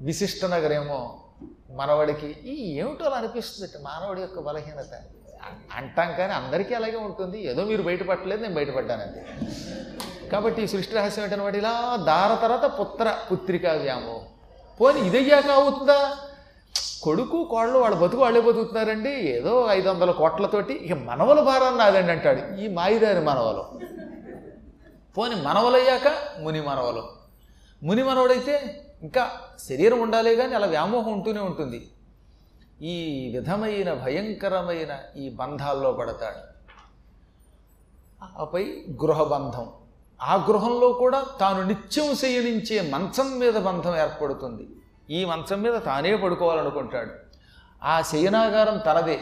విశిష్ట 0.01 0.45
నగరేమో 0.45 1.19
మనవడికి. 1.71 2.27
ఈ 2.27 2.79
ఏమిటో 2.79 3.05
అలా 3.05 3.17
అనిపిస్తుంది 3.17 3.83
మానవుడి 3.83 4.21
యొక్క 4.21 4.39
బలహీనత. 4.39 5.01
అంటాం 5.73 6.15
కానీ 6.17 6.33
అందరికీ 6.33 6.73
అలాగే 6.73 6.95
ఉంటుంది. 6.95 7.45
ఏదో 7.45 7.63
మీరు 7.63 7.81
బయటపడలేదు 7.81 8.41
నేను 8.41 8.53
బయటపడ్డానండి 8.53 9.21
కాబట్టి 10.29 10.61
ఈ 10.61 10.67
సృష్టి 10.67 10.95
రహస్యం 10.95 11.25
ఏంటనమాట 11.25 11.55
ఇలా 11.55 11.95
దార 11.95 12.41
తర్వాత 12.41 12.79
పుత్ర 12.79 13.17
పుత్రికా 13.31 13.73
వ్యామోహం. 13.73 14.25
పోనీ 14.81 14.99
ఇదయ్యాక 14.99 15.47
అవుతుందా? 15.47 16.17
కొడుకు 17.03 17.47
కోళ్ళు 17.51 17.79
వాళ్ళ 17.79 17.95
బతుకు 17.95 18.21
వాళ్ళే 18.21 18.41
బతుకుతున్నారండి. 18.41 19.09
ఏదో 19.09 19.67
ఐదు 19.69 19.89
వందల 19.89 20.11
కోట్లతోటి 20.11 20.73
ఇక 20.73 20.93
మనవల 20.93 21.41
భారాన్ని 21.41 21.79
నాదండి 21.79 22.11
అంటాడు. 22.11 22.61
ఈ 22.61 22.67
మాయిదారి 22.67 23.25
మనవలు. 23.25 23.79
పోని 25.17 25.35
మనవలయ్యాక 25.35 26.07
ముని 26.41 26.61
మనవలు. 26.61 27.03
ముని 27.83 28.03
మనవడైతే 28.03 28.85
ఇంకా 29.01 29.31
శరీరం 29.69 30.01
ఉండాలి 30.01 30.35
కానీ 30.35 30.55
అలా 30.55 30.67
వ్యామోహం 30.67 31.13
ఉంటూనే 31.13 31.39
ఉంటుంది. 31.39 31.91
ఈ 32.81 33.29
విధమైన 33.35 33.93
భయంకరమైన 33.93 34.99
ఈ 35.17 35.29
బంధాల్లో 35.29 35.91
పడతాడు. 35.91 36.53
ఆపై 38.41 38.63
గృహబంధం. 39.03 39.69
ఆ 40.21 40.35
గృహంలో 40.35 40.91
కూడా 40.91 41.25
తాను 41.39 41.67
నిత్యం 41.67 42.15
శయనించే 42.15 42.81
మంచం 42.91 43.39
మీద 43.39 43.53
బంధం 43.53 43.97
ఏర్పడుతుంది. 43.97 44.67
ఈ 45.09 45.25
మంచం 45.25 45.61
మీద 45.61 45.81
తానే 45.81 46.15
పడుకోవాలనుకుంటాడు. 46.15 47.11
ఆ 47.83 48.01
శయనాగారం 48.01 48.77
తనదే. 48.77 49.19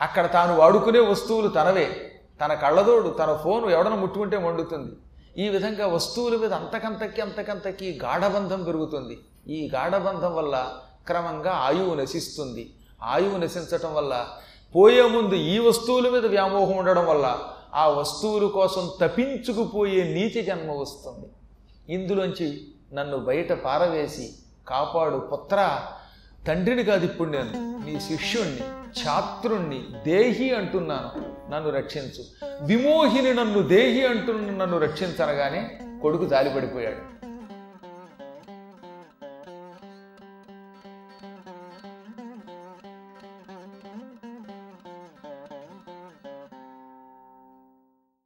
అక్కడ 0.00 0.32
తాను 0.32 0.56
వాడుకునే 0.56 1.00
వస్తువులు 1.00 1.48
తనవే. 1.48 2.12
తన 2.44 2.54
కళ్ళదోడు 2.54 3.08
తన 3.08 3.36
ఫోను 3.44 3.70
ఎవడన 3.70 3.94
ముట్టుకుంటే 3.94 4.38
మండుతుంది. 4.38 4.92
ఈ 5.44 5.48
విధంగా 5.48 5.86
వస్తువుల 5.86 6.36
మీద 6.36 6.52
అంతకంతకి 6.52 7.20
అంతకంతకి 7.20 8.00
గాఢబంధం 8.04 8.64
పెరుగుతుంది. 8.64 9.18
ఈ 9.48 9.70
గాఢబంధం 9.74 10.34
వల్ల 10.34 10.72
క్రమంగా 11.06 11.50
ఆయువు 11.50 11.94
నశిస్తుంది. 11.94 12.74
ఆయువు 13.02 13.36
నశించటం 13.36 13.94
వల్ల 13.94 14.26
పోయే 14.76 15.02
ముందు 15.02 15.34
ఈ 15.34 15.58
వస్తువుల 15.58 16.08
మీద 16.08 16.26
వ్యామోహం 16.26 16.76
ఉండడం 16.76 17.06
వల్ల 17.06 17.38
ఆ 17.74 17.88
వస్తువుల 17.88 18.46
కోసం 18.46 18.90
తపించుకుపోయే 19.00 20.02
నీచ 20.02 20.44
జన్మ 20.44 20.72
వస్తుంది. 20.72 21.28
ఇందులోంచి 21.94 22.68
నన్ను 22.92 23.18
బయట 23.18 23.52
పారవేసి 23.52 24.30
కాపాడు. 24.70 25.16
పుత్ర 25.16 25.80
తండ్రిని 26.46 26.84
కాదు 26.84 27.04
ఇప్పుడు 27.04 27.30
నేను 27.30 27.80
నీ 27.86 28.00
శిష్యుణ్ణి 28.00 28.60
ఛాత్రుణ్ణి 29.00 29.86
దేహి 30.06 30.54
అంటున్నాను 30.54 31.10
నన్ను 31.50 31.70
రక్షించు. 31.70 32.22
విమోహిని 32.62 33.34
నన్ను 33.34 33.62
దేహి 33.62 34.06
అంటున్న 34.06 34.64
నన్ను 34.64 34.78
రక్షించనగానే 34.78 35.80
కొడుకు 36.02 36.26
జాలిపడిపోయాడు. 36.26 37.19